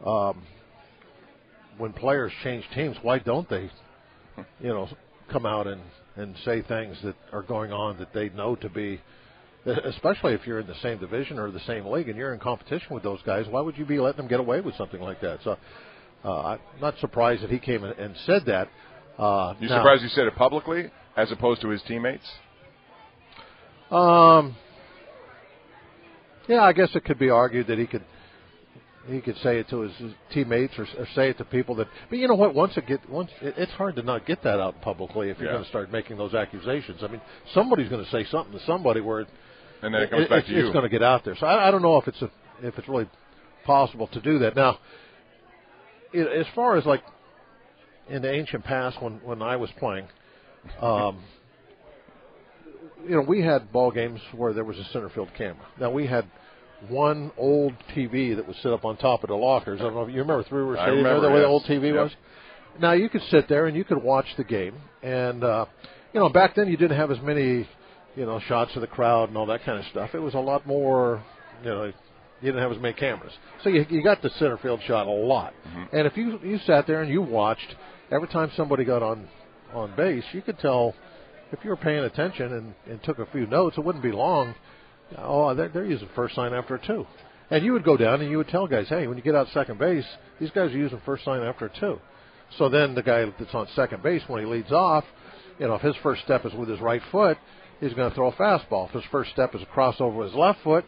um, 0.04 0.42
when 1.78 1.92
players 1.92 2.32
change 2.42 2.64
teams, 2.74 2.96
why 3.02 3.18
don't 3.18 3.48
they, 3.48 3.70
you 4.60 4.68
know, 4.68 4.88
come 5.30 5.46
out 5.46 5.66
and, 5.66 5.80
and 6.16 6.34
say 6.44 6.62
things 6.62 6.96
that 7.02 7.14
are 7.32 7.42
going 7.42 7.72
on 7.72 7.98
that 7.98 8.12
they 8.12 8.28
know 8.30 8.56
to 8.56 8.68
be 8.68 9.00
especially 9.64 10.34
if 10.34 10.46
you're 10.46 10.60
in 10.60 10.66
the 10.66 10.74
same 10.82 10.98
division 10.98 11.38
or 11.38 11.50
the 11.50 11.60
same 11.60 11.86
league 11.86 12.08
and 12.08 12.18
you're 12.18 12.34
in 12.34 12.40
competition 12.40 12.88
with 12.90 13.02
those 13.02 13.20
guys, 13.22 13.46
why 13.48 13.60
would 13.60 13.78
you 13.78 13.84
be 13.84 13.98
letting 14.00 14.16
them 14.16 14.28
get 14.28 14.40
away 14.40 14.60
with 14.60 14.74
something 14.76 15.00
like 15.00 15.20
that? 15.20 15.38
So 15.44 15.56
uh, 16.24 16.42
I'm 16.42 16.58
not 16.80 16.98
surprised 16.98 17.42
that 17.42 17.50
he 17.50 17.58
came 17.58 17.84
and 17.84 18.16
said 18.26 18.44
that. 18.46 18.68
Uh, 19.18 19.54
you 19.60 19.68
surprised 19.68 20.02
he 20.02 20.08
said 20.08 20.26
it 20.26 20.34
publicly 20.34 20.90
as 21.16 21.30
opposed 21.30 21.60
to 21.60 21.68
his 21.68 21.82
teammates? 21.82 22.26
Um, 23.90 24.56
yeah, 26.48 26.62
I 26.62 26.72
guess 26.72 26.88
it 26.94 27.04
could 27.04 27.18
be 27.18 27.30
argued 27.30 27.66
that 27.68 27.78
he 27.78 27.86
could 27.86 28.04
he 29.08 29.20
could 29.20 29.36
say 29.38 29.58
it 29.58 29.68
to 29.70 29.80
his, 29.80 29.92
his 29.96 30.12
teammates 30.32 30.74
or, 30.78 30.86
or 30.98 31.06
say 31.14 31.30
it 31.30 31.38
to 31.38 31.44
people 31.44 31.74
that. 31.76 31.88
But 32.08 32.18
you 32.18 32.28
know 32.28 32.34
what? 32.34 32.54
Once 32.54 32.76
it 32.76 32.86
get 32.86 33.08
once 33.10 33.30
it, 33.40 33.54
it's 33.56 33.72
hard 33.72 33.96
to 33.96 34.02
not 34.02 34.26
get 34.26 34.42
that 34.44 34.60
out 34.60 34.80
publicly 34.80 35.30
if 35.30 35.38
you're 35.38 35.48
yeah. 35.48 35.54
going 35.54 35.64
to 35.64 35.70
start 35.70 35.90
making 35.90 36.18
those 36.18 36.34
accusations. 36.34 37.00
I 37.02 37.08
mean, 37.08 37.20
somebody's 37.52 37.88
going 37.88 38.04
to 38.04 38.10
say 38.10 38.24
something 38.30 38.58
to 38.58 38.64
somebody 38.64 39.00
where 39.00 39.20
it, 39.20 39.28
and 39.82 39.94
then 39.94 40.02
it 40.02 40.10
comes 40.10 40.24
it, 40.24 40.30
back 40.30 40.46
to 40.46 40.52
you. 40.52 40.66
It's 40.66 40.72
going 40.72 40.84
to 40.84 40.88
get 40.88 41.02
out 41.02 41.24
there. 41.24 41.36
So 41.38 41.46
I, 41.46 41.68
I 41.68 41.70
don't 41.70 41.82
know 41.82 41.96
if 41.96 42.06
it's 42.06 42.22
a, 42.22 42.30
if 42.62 42.78
it's 42.78 42.88
really 42.88 43.08
possible 43.64 44.06
to 44.08 44.20
do 44.20 44.38
that 44.40 44.54
now. 44.54 44.78
It, 46.12 46.26
as 46.26 46.46
far 46.54 46.76
as 46.76 46.86
like 46.86 47.02
in 48.08 48.22
the 48.22 48.32
ancient 48.32 48.64
past 48.64 49.02
when 49.02 49.14
when 49.24 49.42
I 49.42 49.56
was 49.56 49.70
playing, 49.78 50.06
um, 50.80 51.22
you 53.04 53.16
know, 53.16 53.22
we 53.22 53.42
had 53.42 53.72
ball 53.72 53.90
games 53.90 54.20
where 54.34 54.52
there 54.52 54.64
was 54.64 54.78
a 54.78 54.84
center 54.92 55.08
field 55.08 55.30
camera. 55.36 55.66
Now 55.80 55.90
we 55.90 56.06
had 56.06 56.26
one 56.88 57.30
old 57.36 57.74
TV 57.94 58.34
that 58.36 58.46
would 58.46 58.56
sit 58.56 58.72
up 58.72 58.84
on 58.84 58.96
top 58.96 59.22
of 59.22 59.28
the 59.28 59.34
lockers. 59.34 59.80
I 59.80 59.84
don't 59.84 59.94
know 59.94 60.02
if 60.02 60.10
you 60.10 60.20
remember 60.20 60.44
Three 60.44 60.60
River 60.60 60.76
Stadium, 60.76 61.04
remember, 61.04 61.30
where 61.30 61.40
yes. 61.40 61.44
the 61.44 61.48
old 61.48 61.64
TV 61.64 61.94
yep. 61.94 62.04
was. 62.04 62.10
Now 62.80 62.92
you 62.92 63.08
could 63.08 63.22
sit 63.30 63.48
there 63.48 63.66
and 63.66 63.76
you 63.76 63.84
could 63.84 64.02
watch 64.02 64.26
the 64.36 64.44
game, 64.44 64.74
and 65.02 65.44
uh, 65.44 65.66
you 66.12 66.20
know 66.20 66.28
back 66.28 66.54
then 66.54 66.68
you 66.68 66.76
didn't 66.76 66.96
have 66.96 67.10
as 67.10 67.20
many, 67.22 67.68
you 68.16 68.26
know, 68.26 68.40
shots 68.40 68.74
of 68.74 68.80
the 68.80 68.86
crowd 68.86 69.28
and 69.28 69.36
all 69.36 69.46
that 69.46 69.64
kind 69.64 69.78
of 69.78 69.84
stuff. 69.86 70.10
It 70.14 70.20
was 70.20 70.34
a 70.34 70.38
lot 70.38 70.66
more, 70.66 71.22
you 71.62 71.68
know, 71.68 71.84
you 71.84 71.92
didn't 72.42 72.62
have 72.62 72.72
as 72.72 72.78
many 72.78 72.94
cameras, 72.94 73.32
so 73.62 73.68
you 73.68 73.84
you 73.90 74.02
got 74.02 74.22
the 74.22 74.30
center 74.38 74.56
field 74.58 74.80
shot 74.86 75.06
a 75.06 75.10
lot. 75.10 75.52
Mm-hmm. 75.68 75.96
And 75.96 76.06
if 76.06 76.16
you 76.16 76.40
you 76.42 76.58
sat 76.66 76.86
there 76.86 77.02
and 77.02 77.12
you 77.12 77.22
watched 77.22 77.76
every 78.10 78.28
time 78.28 78.50
somebody 78.56 78.84
got 78.84 79.02
on 79.02 79.28
on 79.74 79.94
base, 79.96 80.24
you 80.32 80.42
could 80.42 80.58
tell 80.58 80.94
if 81.52 81.58
you 81.62 81.70
were 81.70 81.76
paying 81.76 82.04
attention 82.04 82.52
and, 82.52 82.74
and 82.90 83.02
took 83.02 83.18
a 83.18 83.26
few 83.26 83.46
notes. 83.46 83.76
It 83.76 83.84
wouldn't 83.84 84.02
be 84.02 84.12
long 84.12 84.54
Oh, 85.18 85.54
they're, 85.54 85.68
they're 85.68 85.84
using 85.84 86.08
first 86.14 86.34
sign 86.34 86.52
after 86.52 86.78
two. 86.78 87.06
And 87.50 87.64
you 87.64 87.72
would 87.74 87.84
go 87.84 87.96
down 87.96 88.20
and 88.20 88.30
you 88.30 88.38
would 88.38 88.48
tell 88.48 88.66
guys, 88.66 88.88
hey, 88.88 89.06
when 89.06 89.16
you 89.16 89.22
get 89.22 89.34
out 89.34 89.46
second 89.52 89.78
base, 89.78 90.06
these 90.40 90.50
guys 90.50 90.72
are 90.72 90.78
using 90.78 91.00
first 91.04 91.24
sign 91.24 91.42
after 91.42 91.70
two. 91.80 92.00
So 92.58 92.68
then 92.68 92.94
the 92.94 93.02
guy 93.02 93.24
that's 93.38 93.54
on 93.54 93.66
second 93.74 94.02
base, 94.02 94.22
when 94.26 94.40
he 94.40 94.46
leads 94.46 94.72
off, 94.72 95.04
you 95.58 95.66
know, 95.66 95.74
if 95.74 95.82
his 95.82 95.94
first 96.02 96.22
step 96.22 96.44
is 96.46 96.52
with 96.54 96.68
his 96.68 96.80
right 96.80 97.02
foot, 97.10 97.36
he's 97.80 97.92
going 97.94 98.08
to 98.08 98.14
throw 98.14 98.28
a 98.28 98.32
fastball. 98.32 98.88
If 98.88 98.94
his 98.94 99.04
first 99.10 99.30
step 99.32 99.54
is 99.54 99.62
a 99.62 99.66
crossover 99.66 100.16
with 100.16 100.28
his 100.28 100.36
left 100.36 100.60
foot, 100.62 100.84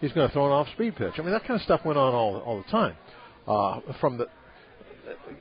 he's 0.00 0.12
going 0.12 0.28
to 0.28 0.32
throw 0.32 0.46
an 0.46 0.52
off-speed 0.52 0.96
pitch. 0.96 1.14
I 1.18 1.22
mean, 1.22 1.32
that 1.32 1.44
kind 1.44 1.58
of 1.58 1.62
stuff 1.62 1.80
went 1.84 1.98
on 1.98 2.14
all 2.14 2.38
all 2.40 2.58
the 2.58 2.70
time. 2.70 2.96
Uh, 3.46 3.80
from 4.00 4.18
the, 4.18 4.26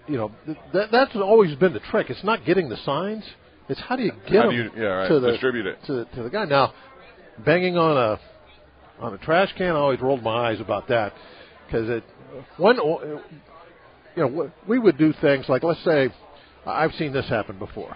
you 0.07 0.17
know, 0.17 0.31
that, 0.73 0.89
that's 0.91 1.15
always 1.15 1.55
been 1.55 1.73
the 1.73 1.79
trick. 1.91 2.09
It's 2.09 2.23
not 2.23 2.45
getting 2.45 2.67
the 2.69 2.77
signs. 2.77 3.23
It's 3.69 3.79
how 3.79 3.95
do 3.95 4.03
you 4.03 4.11
get 4.27 4.41
how 4.41 4.49
them 4.49 4.55
you, 4.55 4.71
yeah, 4.75 4.83
right. 4.83 5.07
to 5.07 5.19
the 5.19 5.31
distribute 5.31 5.65
it 5.65 5.77
to, 5.87 6.05
to 6.15 6.23
the 6.23 6.29
guy. 6.29 6.45
Now, 6.45 6.73
banging 7.45 7.77
on 7.77 7.97
a 7.97 8.19
on 9.03 9.13
a 9.13 9.17
trash 9.17 9.53
can. 9.57 9.75
I 9.75 9.79
always 9.79 10.01
rolled 10.01 10.23
my 10.23 10.51
eyes 10.51 10.59
about 10.59 10.87
that 10.89 11.13
because 11.65 11.89
it 11.89 12.03
one 12.57 12.77
you 12.77 13.21
know 14.17 14.51
we 14.67 14.79
would 14.79 14.97
do 14.97 15.13
things 15.21 15.47
like 15.49 15.63
let's 15.63 15.83
say 15.83 16.09
I've 16.65 16.93
seen 16.93 17.13
this 17.13 17.27
happen 17.27 17.59
before. 17.59 17.95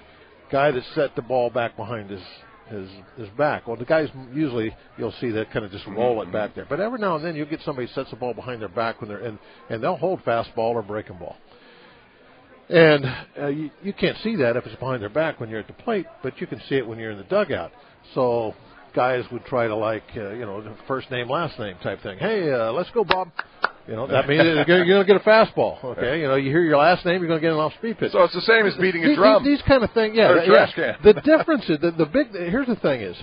Guy 0.51 0.71
that 0.71 0.83
set 0.95 1.15
the 1.15 1.21
ball 1.21 1.49
back 1.49 1.75
behind 1.75 2.09
his 2.09 2.21
his 2.69 2.89
his 3.17 3.29
back. 3.29 3.67
Well, 3.67 3.77
the 3.77 3.85
guys 3.85 4.09
usually 4.33 4.75
you'll 4.97 5.13
see 5.19 5.31
that 5.31 5.51
kind 5.51 5.65
of 5.65 5.71
just 5.71 5.85
roll 5.87 6.21
it 6.21 6.31
back 6.31 6.55
there. 6.55 6.65
But 6.67 6.79
every 6.79 6.99
now 6.99 7.15
and 7.15 7.23
then 7.23 7.35
you 7.35 7.45
get 7.45 7.61
somebody 7.61 7.87
sets 7.87 8.09
the 8.09 8.15
ball 8.15 8.33
behind 8.33 8.61
their 8.61 8.69
back 8.69 9.01
when 9.01 9.09
they're 9.09 9.25
in, 9.25 9.39
and 9.69 9.83
they'll 9.83 9.95
hold 9.95 10.23
fastball 10.23 10.75
or 10.75 10.81
breaking 10.81 11.17
ball. 11.17 11.37
And 12.69 13.05
uh, 13.39 13.47
you, 13.47 13.71
you 13.81 13.93
can't 13.93 14.17
see 14.23 14.35
that 14.37 14.57
if 14.57 14.65
it's 14.65 14.75
behind 14.75 15.01
their 15.01 15.09
back 15.09 15.39
when 15.39 15.49
you're 15.49 15.61
at 15.61 15.67
the 15.67 15.73
plate, 15.73 16.05
but 16.21 16.39
you 16.41 16.47
can 16.47 16.61
see 16.67 16.75
it 16.75 16.85
when 16.85 16.99
you're 16.99 17.11
in 17.11 17.17
the 17.17 17.23
dugout. 17.23 17.71
So 18.13 18.53
guys 18.93 19.23
would 19.31 19.45
try 19.45 19.67
to 19.67 19.75
like, 19.75 20.03
uh, 20.15 20.29
you 20.31 20.45
know, 20.45 20.63
first 20.87 21.09
name, 21.11 21.29
last 21.29 21.57
name 21.59 21.75
type 21.83 22.01
thing. 22.01 22.17
Hey, 22.17 22.51
uh, 22.51 22.71
let's 22.71 22.89
go, 22.91 23.03
Bob. 23.03 23.31
You 23.87 23.95
know, 23.95 24.05
that 24.07 24.27
means 24.27 24.43
you're 24.43 24.85
going 24.85 24.85
to 24.85 25.05
get 25.05 25.15
a 25.15 25.19
fastball. 25.21 25.81
Okay, 25.81 26.19
you 26.19 26.27
know, 26.27 26.35
you 26.35 26.49
hear 26.49 26.61
your 26.61 26.77
last 26.77 27.05
name, 27.05 27.21
you're 27.21 27.29
going 27.29 27.39
to 27.39 27.45
get 27.45 27.53
an 27.53 27.59
off-speed 27.59 27.97
pitch. 27.97 28.11
So 28.11 28.23
it's 28.23 28.33
the 28.33 28.41
same 28.41 28.65
as 28.65 28.75
beating 28.75 29.03
a 29.03 29.07
these, 29.07 29.17
drum. 29.17 29.43
These, 29.45 29.59
these 29.59 29.67
kind 29.67 29.81
of 29.81 29.91
things, 29.91 30.15
yeah. 30.17 30.29
Or 30.29 30.37
a 30.39 30.45
trash 30.45 30.73
yeah. 30.77 30.97
the 31.01 31.13
difference 31.13 31.63
is 31.69 31.79
the, 31.79 31.91
the 31.91 32.05
big. 32.05 32.31
Here's 32.31 32.67
the 32.67 32.75
thing 32.75 32.99
is, 32.99 33.15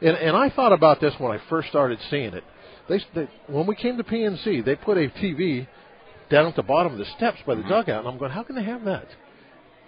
and, 0.00 0.16
and 0.16 0.34
I 0.34 0.48
thought 0.48 0.72
about 0.72 1.00
this 1.00 1.12
when 1.18 1.32
I 1.32 1.40
first 1.50 1.68
started 1.68 1.98
seeing 2.10 2.32
it. 2.32 2.44
They, 2.88 3.00
they 3.14 3.28
when 3.48 3.66
we 3.66 3.76
came 3.76 3.98
to 3.98 4.04
PNC, 4.04 4.64
they 4.64 4.76
put 4.76 4.96
a 4.96 5.08
TV 5.08 5.66
down 6.30 6.46
at 6.46 6.56
the 6.56 6.62
bottom 6.62 6.92
of 6.92 6.98
the 6.98 7.06
steps 7.16 7.38
by 7.46 7.54
the 7.54 7.60
mm-hmm. 7.60 7.70
dugout, 7.70 8.00
and 8.00 8.08
I'm 8.08 8.18
going, 8.18 8.30
how 8.30 8.42
can 8.42 8.56
they 8.56 8.64
have 8.64 8.84
that? 8.84 9.06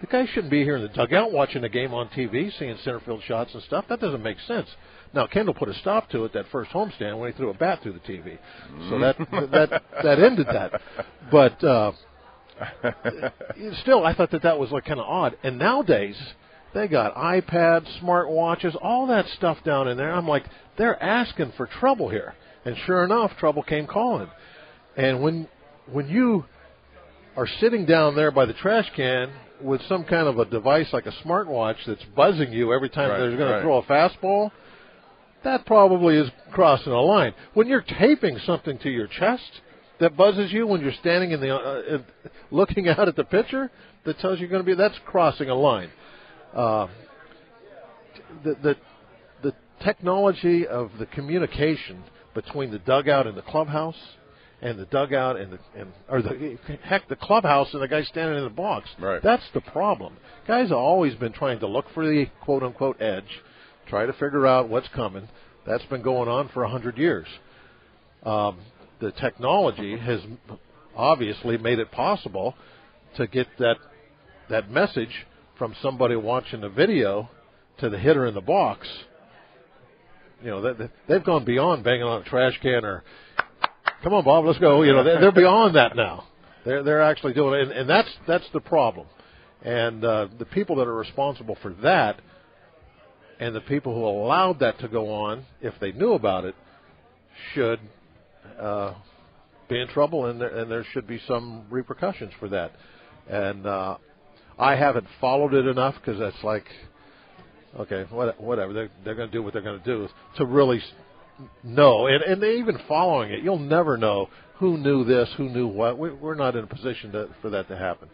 The 0.00 0.06
guy 0.06 0.26
shouldn't 0.26 0.50
be 0.50 0.64
here 0.64 0.76
in 0.76 0.83
the 0.83 0.88
dugout 0.88 1.33
watching 1.33 1.62
the 1.62 1.68
game 1.68 1.92
on 1.92 2.09
TV, 2.09 2.50
seeing 2.59 2.76
center 2.85 3.00
field 3.00 3.22
shots 3.26 3.52
and 3.52 3.62
stuff. 3.62 3.85
That 3.88 4.00
doesn't 4.00 4.22
make 4.22 4.38
sense. 4.46 4.68
Now 5.12 5.27
Kendall 5.27 5.55
put 5.55 5.68
a 5.68 5.75
stop 5.75 6.09
to 6.11 6.25
it 6.25 6.33
that 6.35 6.46
first 6.53 6.70
homestand 6.70 7.18
when 7.18 7.33
he 7.33 7.37
threw 7.37 7.51
a 7.51 7.55
bat 7.55 7.83
through 7.83 7.94
the 7.94 7.99
TV, 8.01 8.38
so 8.88 8.99
that 9.01 9.16
that 9.51 9.83
that 10.03 10.18
ended 10.20 10.46
that. 10.46 10.81
But 11.31 11.62
uh, 11.64 11.92
still, 13.83 14.05
I 14.05 14.14
thought 14.14 14.31
that 14.31 14.42
that 14.42 14.59
was 14.59 14.70
like 14.70 14.85
kind 14.85 15.01
of 15.01 15.07
odd. 15.07 15.37
And 15.42 15.59
nowadays, 15.59 16.16
they 16.75 16.88
got 16.88 17.14
iPads, 17.14 17.99
smart 18.01 18.31
watches, 18.31 18.75
all 18.81 19.07
that 19.09 19.27
stuff 19.31 19.59
down 19.64 19.88
in 19.88 19.96
there. 19.96 20.12
I'm 20.12 20.29
like, 20.29 20.44
they're 20.77 21.01
asking 21.03 21.53
for 21.57 21.66
trouble 21.66 22.09
here. 22.09 22.35
And 22.64 22.77
sure 22.87 23.05
enough, 23.05 23.37
trouble 23.38 23.62
came 23.62 23.87
calling. 23.87 24.29
And 24.96 25.23
when 25.23 25.49
when 25.90 26.09
you 26.09 26.44
are 27.37 27.46
sitting 27.46 27.87
down 27.87 28.14
there 28.16 28.31
by 28.31 28.44
the 28.44 28.53
trash 28.53 28.90
can 28.94 29.31
with 29.62 29.81
some 29.88 30.05
kind 30.05 30.27
of 30.27 30.38
a 30.38 30.44
device 30.44 30.92
like 30.92 31.07
a 31.07 31.12
smartwatch 31.25 31.77
that's 31.87 32.05
buzzing 32.16 32.53
you 32.53 32.73
every 32.73 32.88
time 32.88 33.11
Right, 33.11 33.18
they're 33.18 33.37
going 33.37 33.51
right. 33.51 33.57
to 33.59 33.62
throw 33.62 33.79
a 33.79 33.83
fastball, 33.83 34.51
that 35.44 35.66
probably 35.66 36.16
is 36.16 36.31
crossing 36.53 36.92
a 36.92 37.00
line. 37.00 37.35
When 37.55 37.66
you're 37.66 37.83
taping 37.83 38.38
something 38.44 38.79
to 38.79 38.90
your 38.90 39.07
chest 39.07 39.61
that 40.00 40.16
buzzes 40.16 40.53
you 40.53 40.66
when 40.66 40.81
you're 40.81 40.92
standing 40.92 41.31
in 41.31 41.40
the 41.40 41.55
uh, 41.55 41.98
looking 42.50 42.88
out 42.98 43.09
at 43.09 43.16
the 43.16 43.24
pitcher 43.24 43.70
that 44.05 44.18
tells 44.18 44.38
you 44.38 44.46
you're 44.46 44.50
going 44.50 44.64
to 44.64 44.66
be 44.66 44.74
that's 44.74 44.98
crossing 45.07 45.48
a 45.48 45.55
line. 45.55 45.90
Uh, 46.55 46.88
the 48.44 48.55
the 48.62 48.76
the 49.42 49.55
technology 49.85 50.66
of 50.66 50.90
the 50.98 51.07
communication 51.07 52.03
between 52.35 52.70
the 52.70 52.79
dugout 52.79 53.26
and 53.26 53.37
the 53.37 53.42
clubhouse 53.42 53.96
and 54.62 54.79
the 54.79 54.87
dugout 54.87 55.37
and 55.37 55.53
the 55.53 55.59
and 55.76 55.92
or 56.09 56.22
the 56.22 56.59
heck 56.83 57.09
the 57.09 57.16
clubhouse 57.16 57.72
and 57.72 57.83
the 57.83 57.88
guy 57.88 58.03
standing 58.03 58.38
in 58.38 58.44
the 58.44 58.50
box. 58.50 58.88
Right. 58.98 59.22
That's 59.22 59.48
the 59.55 59.61
problem. 59.61 60.16
Guys 60.46 60.68
have 60.68 60.79
always 60.79 61.14
been 61.14 61.33
trying 61.33 61.61
to 61.61 61.66
look 61.66 61.87
for 61.94 62.07
the 62.07 62.26
quote 62.42 62.62
unquote 62.62 63.00
edge, 63.00 63.42
try 63.90 64.07
to 64.07 64.12
figure 64.14 64.46
out 64.46 64.68
what's 64.68 64.88
coming. 64.94 65.29
That's 65.66 65.85
been 65.87 66.03
going 66.03 66.29
on 66.29 66.48
for 66.55 66.62
a 66.62 66.70
hundred 66.70 66.96
years. 66.96 67.26
Um, 68.22 68.59
the 69.00 69.11
technology 69.12 69.98
has 69.98 70.20
obviously 70.96 71.59
made 71.59 71.79
it 71.79 71.90
possible 71.90 72.55
to 73.16 73.26
get 73.26 73.48
that 73.59 73.76
that 74.48 74.70
message 74.70 75.26
from 75.59 75.74
somebody 75.83 76.16
watching 76.16 76.61
the 76.61 76.68
video 76.68 77.29
to 77.79 77.90
the 77.90 77.98
hitter 77.98 78.26
in 78.26 78.35
the 78.35 78.40
box. 78.40 78.87
You 80.42 80.50
know, 80.50 80.72
they, 80.72 80.88
they've 81.07 81.24
gone 81.24 81.44
beyond 81.44 81.85
banging 81.85 82.03
on 82.03 82.22
a 82.22 82.24
trash 82.24 82.59
can 82.62 82.85
or, 82.85 83.05
come 84.03 84.14
on, 84.14 84.24
Bob, 84.24 84.46
let's 84.46 84.59
go. 84.59 84.83
You 84.83 84.92
know, 84.92 85.05
they're 85.05 85.33
beyond 85.33 85.76
that 85.76 85.94
now. 85.94 86.24
They're 86.64 86.83
they're 86.83 87.03
actually 87.03 87.35
doing 87.35 87.61
it, 87.61 87.62
and, 87.68 87.72
and 87.72 87.90
that's 87.90 88.09
that's 88.26 88.48
the 88.53 88.61
problem. 88.61 89.07
And 89.62 90.05
uh, 90.05 90.29
the 90.38 90.46
people 90.46 90.76
that 90.76 90.87
are 90.87 90.94
responsible 90.96 91.57
for 91.62 91.74
that, 91.83 92.20
and 93.40 93.57
the 93.57 93.61
people 93.62 93.94
who 93.94 94.05
allowed 94.05 94.61
that 94.61 94.79
to 94.81 94.88
go 94.88 95.11
on, 95.11 95.46
if 95.62 95.74
they 95.81 95.92
knew 95.92 96.12
about 96.12 96.44
it, 96.44 96.55
should 97.55 97.81
uh, 98.61 98.92
be 99.68 99.81
in 99.81 99.88
trouble, 99.88 100.26
and 100.26 100.38
there, 100.38 100.55
and 100.55 100.70
there 100.70 100.85
should 100.92 101.07
be 101.07 101.18
some 101.26 101.64
repercussions 101.70 102.33
for 102.38 102.50
that. 102.50 102.72
And 103.29 103.66
uh, 103.66 103.96
I 104.59 104.76
haven't 104.76 105.07
followed 105.22 105.55
it 105.55 105.66
enough 105.66 105.94
because 105.94 106.20
that's 106.20 106.44
like, 106.44 106.66
okay, 107.79 108.05
what, 108.11 108.38
whatever. 108.38 108.74
They're, 108.74 108.90
they're 109.05 109.14
going 109.14 109.31
to 109.31 109.33
do 109.33 109.42
what 109.42 109.55
they're 109.55 109.62
going 109.62 109.81
to 109.81 109.85
do 109.85 110.07
to 110.37 110.44
really 110.44 110.83
know. 111.64 112.09
And, 112.09 112.22
and 112.22 112.44
even 112.44 112.79
following 112.87 113.33
it, 113.33 113.42
you'll 113.42 113.59
never 113.59 113.96
know 113.96 114.29
who 114.57 114.76
knew 114.76 115.05
this, 115.05 115.31
who 115.38 115.48
knew 115.48 115.66
what. 115.66 115.98
We, 115.98 116.11
we're 116.11 116.35
not 116.35 116.57
in 116.57 116.64
a 116.64 116.66
position 116.66 117.12
to, 117.12 117.29
for 117.40 117.48
that 117.50 117.68
to 117.68 117.76
happen. 117.76 118.11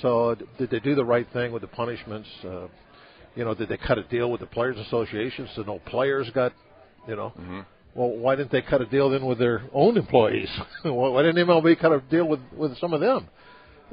So 0.00 0.36
did 0.58 0.70
they 0.70 0.80
do 0.80 0.94
the 0.94 1.04
right 1.04 1.26
thing 1.34 1.52
with 1.52 1.60
the 1.60 1.68
punishments? 1.68 2.28
Uh, 2.42 2.68
you 3.34 3.44
know, 3.44 3.54
did 3.54 3.68
they 3.68 3.76
cut 3.76 3.98
a 3.98 4.02
deal 4.04 4.30
with 4.30 4.40
the 4.40 4.46
players' 4.46 4.78
association 4.78 5.48
so 5.54 5.62
no 5.62 5.78
players 5.86 6.28
got, 6.30 6.52
you 7.08 7.16
know? 7.16 7.32
Well, 7.94 8.10
why 8.10 8.34
didn't 8.36 8.50
they 8.52 8.62
cut 8.62 8.80
a 8.80 8.86
deal 8.86 9.10
then 9.10 9.24
with 9.24 9.38
their 9.38 9.62
own 9.72 9.96
employees? 9.96 10.48
why 10.82 11.22
didn't 11.22 11.46
MLB 11.46 11.78
cut 11.80 11.92
a 11.92 12.00
deal 12.00 12.26
with 12.26 12.40
with 12.56 12.76
some 12.78 12.92
of 12.92 13.00
them? 13.00 13.28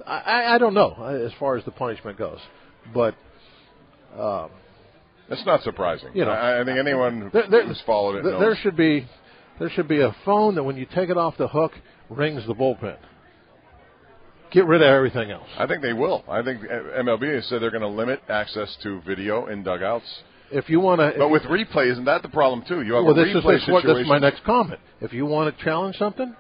I, 0.08 0.56
I- 0.56 0.58
don't 0.58 0.74
know 0.74 0.94
as 1.26 1.32
far 1.40 1.56
as 1.58 1.66
the 1.66 1.72
punishment 1.72 2.18
goes, 2.18 2.40
but 2.94 3.14
um, 4.18 4.50
It's 5.30 5.46
not 5.46 5.62
surprising. 5.64 6.10
You 6.14 6.26
know, 6.26 6.32
I, 6.32 6.62
I 6.62 6.66
think 6.66 6.78
anyone 6.80 7.30
there, 7.34 7.48
there, 7.50 7.68
who's 7.68 7.82
followed 7.86 8.18
it 8.18 8.24
there, 8.24 8.34
knows. 8.34 8.42
there 8.42 8.56
should 8.56 8.76
be 8.76 9.08
there 9.60 9.70
should 9.70 9.88
be 9.88 10.02
a 10.02 10.16
phone 10.26 10.56
that 10.56 10.64
when 10.64 10.78
you 10.78 10.86
take 10.96 11.10
it 11.10 11.18
off 11.18 11.38
the 11.38 11.48
hook 11.48 11.74
rings 12.10 12.46
the 12.48 12.56
bullpen. 12.56 12.98
Get 14.52 14.66
rid 14.66 14.82
of 14.82 14.88
everything 14.88 15.32
else. 15.32 15.48
I 15.58 15.66
think 15.66 15.82
they 15.82 15.94
will. 15.94 16.24
I 16.30 16.42
think 16.44 16.62
MLB 16.62 17.36
has 17.36 17.46
said 17.48 17.62
they're 17.62 17.72
going 17.72 17.82
to 17.82 17.88
limit 17.88 18.22
access 18.30 18.76
to 18.84 19.02
video 19.02 19.48
in 19.48 19.64
dugouts. 19.64 20.06
If 20.52 20.70
you 20.70 20.82
want 20.82 21.00
to, 21.00 21.14
But 21.18 21.30
with 21.30 21.44
replay, 21.44 21.90
isn't 21.92 22.04
that 22.06 22.22
the 22.22 22.28
problem 22.30 22.64
too? 22.68 22.82
You 22.82 22.96
have 22.96 23.06
well, 23.06 23.18
a 23.18 23.26
this 23.26 23.34
is 23.36 23.44
replay 23.44 23.60
this, 23.60 23.68
what, 23.70 23.82
situation. 23.84 23.98
that's 23.98 24.10
my 24.10 24.20
next 24.20 24.44
comment. 24.44 24.82
If 25.00 25.14
you 25.14 25.26
want 25.26 25.58
to 25.58 25.64
challenge 25.64 25.96
something, 25.98 26.36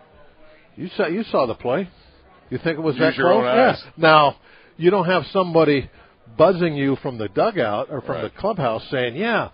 you 0.75 0.89
saw 0.97 1.07
you 1.07 1.23
saw 1.31 1.45
the 1.45 1.55
play. 1.55 1.89
You 2.49 2.57
think 2.57 2.77
it 2.77 2.81
was 2.81 2.95
Use 2.95 3.01
that 3.01 3.15
close? 3.15 3.37
own 3.37 3.45
Yeah. 3.45 3.75
Now 3.95 4.35
you 4.75 4.91
don't 4.91 5.05
have 5.05 5.23
somebody 5.31 5.89
buzzing 6.37 6.75
you 6.75 6.97
from 6.97 7.17
the 7.17 7.29
dugout 7.29 7.87
or 7.89 8.01
from 8.01 8.15
Right. 8.15 8.23
the 8.23 8.29
clubhouse 8.41 8.83
saying, 8.89 9.15
"Yeah, 9.15 9.49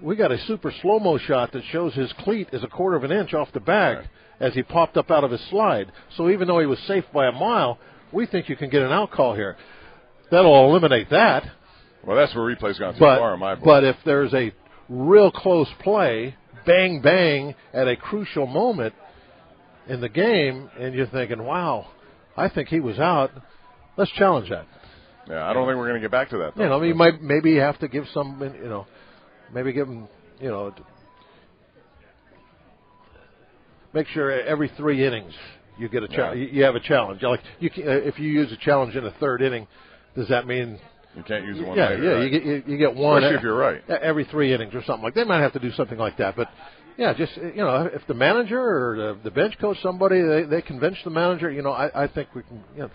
we 0.00 0.16
got 0.16 0.30
a 0.32 0.38
super 0.46 0.72
slow 0.82 0.98
mo 0.98 1.18
shot 1.18 1.52
that 1.52 1.62
shows 1.64 1.94
his 1.94 2.12
cleat 2.14 2.48
is 2.52 2.62
a 2.64 2.68
quarter 2.68 2.96
of 2.96 3.04
an 3.04 3.12
inch 3.12 3.34
off 3.34 3.50
the 3.52 3.60
bag 3.60 3.96
Right. 3.98 4.06
as 4.40 4.54
he 4.54 4.62
popped 4.62 4.96
up 4.96 5.10
out 5.10 5.24
of 5.24 5.30
his 5.30 5.40
slide." 5.42 5.90
So 6.16 6.28
even 6.30 6.46
though 6.48 6.58
he 6.60 6.66
was 6.66 6.78
safe 6.80 7.04
by 7.12 7.26
a 7.26 7.32
mile, 7.32 7.78
we 8.12 8.26
think 8.26 8.48
you 8.48 8.56
can 8.56 8.70
get 8.70 8.82
an 8.82 8.92
out 8.92 9.10
call 9.10 9.34
here. 9.34 9.56
That'll 10.30 10.68
eliminate 10.70 11.08
that. 11.10 11.44
well, 12.04 12.16
that's 12.16 12.34
where 12.34 12.44
replay's 12.44 12.78
gone 12.78 12.94
too 12.94 13.00
But 13.00 13.18
far 13.18 13.34
in 13.34 13.40
my 13.40 13.54
book. 13.54 13.64
but 13.64 13.84
if 13.84 13.96
there's 14.04 14.32
a 14.34 14.52
real 14.88 15.30
close 15.30 15.68
play, 15.80 16.34
bang 16.64 17.00
bang 17.00 17.54
at 17.74 17.88
a 17.88 17.96
crucial 17.96 18.46
moment 18.46 18.94
in 19.88 20.00
the 20.00 20.08
game, 20.08 20.70
and 20.78 20.94
you're 20.94 21.06
thinking, 21.06 21.44
"Wow, 21.44 21.86
I 22.36 22.48
think 22.48 22.68
he 22.68 22.78
was 22.80 22.98
out," 22.98 23.30
let's 23.96 24.10
challenge 24.12 24.48
that. 24.50 24.66
yeah, 25.28 25.48
I 25.48 25.52
don't 25.52 25.66
think 25.66 25.76
we're 25.76 25.88
going 25.88 26.00
to 26.00 26.04
get 26.04 26.10
back 26.10 26.28
to 26.30 26.38
that. 26.38 26.54
Though. 26.54 26.62
You 26.62 26.68
know, 26.70 26.76
I 26.76 26.80
mean, 26.80 26.88
you 26.88 26.94
might 26.94 27.20
maybe 27.22 27.56
have 27.56 27.78
to 27.80 27.88
give 27.88 28.06
some, 28.14 28.40
you 28.62 28.68
know, 28.68 28.86
maybe 29.52 29.72
give 29.72 29.86
them, 29.86 30.08
you 30.40 30.48
know, 30.48 30.74
make 33.92 34.06
sure 34.08 34.30
every 34.30 34.70
three 34.76 35.06
innings 35.06 35.32
you 35.78 35.88
get 35.88 36.02
a 36.02 36.08
cha- 36.08 36.32
Yeah. 36.32 36.46
you 36.52 36.62
have 36.64 36.74
a 36.74 36.80
challenge. 36.80 37.22
Like 37.22 37.40
you, 37.60 37.70
can, 37.70 37.84
if 37.86 38.18
you 38.18 38.28
use 38.28 38.52
a 38.52 38.56
challenge 38.56 38.96
in 38.96 39.04
the 39.04 39.12
third 39.12 39.42
inning, 39.42 39.66
does 40.14 40.28
that 40.28 40.46
mean 40.46 40.78
you 41.16 41.22
can't 41.22 41.44
use 41.44 41.60
one 41.64 41.76
yeah, 41.76 41.88
later, 41.88 42.02
yeah, 42.02 42.10
right? 42.10 42.22
you 42.22 42.30
get 42.30 42.44
you, 42.44 42.62
you 42.66 42.76
get 42.76 42.94
one. 42.94 43.18
Especially 43.18 43.36
if 43.38 43.42
you're 43.42 43.56
right. 43.56 43.82
Every 43.88 44.24
three 44.24 44.52
innings 44.52 44.74
or 44.74 44.82
something 44.84 45.02
like. 45.02 45.14
They 45.14 45.24
might 45.24 45.40
have 45.40 45.52
to 45.54 45.58
do 45.58 45.72
something 45.72 45.98
like 45.98 46.16
that, 46.18 46.36
but 46.36 46.48
yeah, 46.96 47.14
just 47.14 47.36
you 47.36 47.56
know, 47.56 47.88
if 47.92 48.06
the 48.06 48.14
manager 48.14 48.60
or 48.60 48.96
the, 48.96 49.18
the 49.24 49.30
bench 49.30 49.58
coach, 49.60 49.78
somebody 49.82 50.20
they 50.20 50.42
they 50.42 50.62
convince 50.62 50.96
the 51.04 51.10
manager, 51.10 51.50
you 51.50 51.62
know, 51.62 51.72
I, 51.72 52.04
I 52.04 52.06
think 52.08 52.28
we 52.34 52.42
can. 52.42 52.62
You 52.74 52.82
know, 52.82 52.90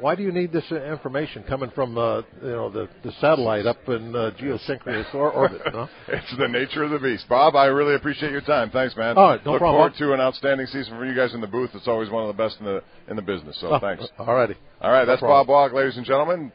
why 0.00 0.14
do 0.14 0.22
you 0.22 0.32
need 0.32 0.52
this 0.52 0.64
uh, 0.70 0.82
information 0.84 1.42
coming 1.44 1.70
from 1.74 1.98
uh, 1.98 2.18
you 2.42 2.50
know 2.50 2.70
the 2.70 2.88
the 3.04 3.12
satellite 3.20 3.66
up 3.66 3.78
in 3.88 4.14
uh, 4.14 4.30
geosynchronous 4.40 5.12
or- 5.14 5.30
orbit? 5.30 5.60
No? 5.72 5.88
it's 6.08 6.36
the 6.38 6.48
nature 6.48 6.82
of 6.84 6.90
the 6.90 6.98
beast. 6.98 7.28
Bob, 7.28 7.56
I 7.56 7.66
really 7.66 7.94
appreciate 7.94 8.32
your 8.32 8.40
time. 8.42 8.70
Thanks, 8.70 8.96
man. 8.96 9.16
All 9.16 9.30
right, 9.30 9.44
no 9.44 9.52
Look 9.52 9.60
problem. 9.60 9.78
forward 9.78 9.94
to 9.98 10.12
an 10.14 10.20
outstanding 10.20 10.66
season 10.66 10.96
for 10.96 11.04
you 11.04 11.14
guys 11.14 11.34
in 11.34 11.40
the 11.40 11.46
booth. 11.46 11.70
It's 11.74 11.88
always 11.88 12.10
one 12.10 12.28
of 12.28 12.34
the 12.34 12.42
best 12.42 12.58
in 12.60 12.66
the 12.66 12.82
in 13.08 13.16
the 13.16 13.22
business. 13.22 13.58
So 13.60 13.78
thanks. 13.80 14.04
All 14.18 14.34
righty. 14.34 14.54
All 14.80 14.90
right, 14.92 15.04
that's 15.04 15.20
problem. 15.20 15.46
Bob 15.46 15.48
Walk, 15.48 15.72
ladies 15.72 15.96
and 15.96 16.06
gentlemen. 16.06 16.52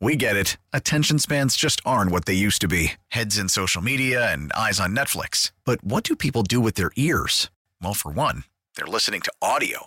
We 0.00 0.16
get 0.16 0.36
it. 0.36 0.56
Attention 0.72 1.18
spans 1.18 1.56
just 1.56 1.80
aren't 1.86 2.10
what 2.10 2.26
they 2.26 2.34
used 2.34 2.60
to 2.60 2.68
be 2.68 2.92
heads 3.08 3.38
in 3.38 3.48
social 3.48 3.80
media 3.80 4.30
and 4.32 4.52
eyes 4.52 4.80
on 4.80 4.94
Netflix. 4.94 5.52
But 5.64 5.82
what 5.84 6.04
do 6.04 6.14
people 6.16 6.42
do 6.42 6.60
with 6.60 6.74
their 6.74 6.90
ears? 6.96 7.48
Well, 7.80 7.94
for 7.94 8.10
one, 8.10 8.44
they're 8.76 8.86
listening 8.86 9.22
to 9.22 9.32
audio. 9.40 9.86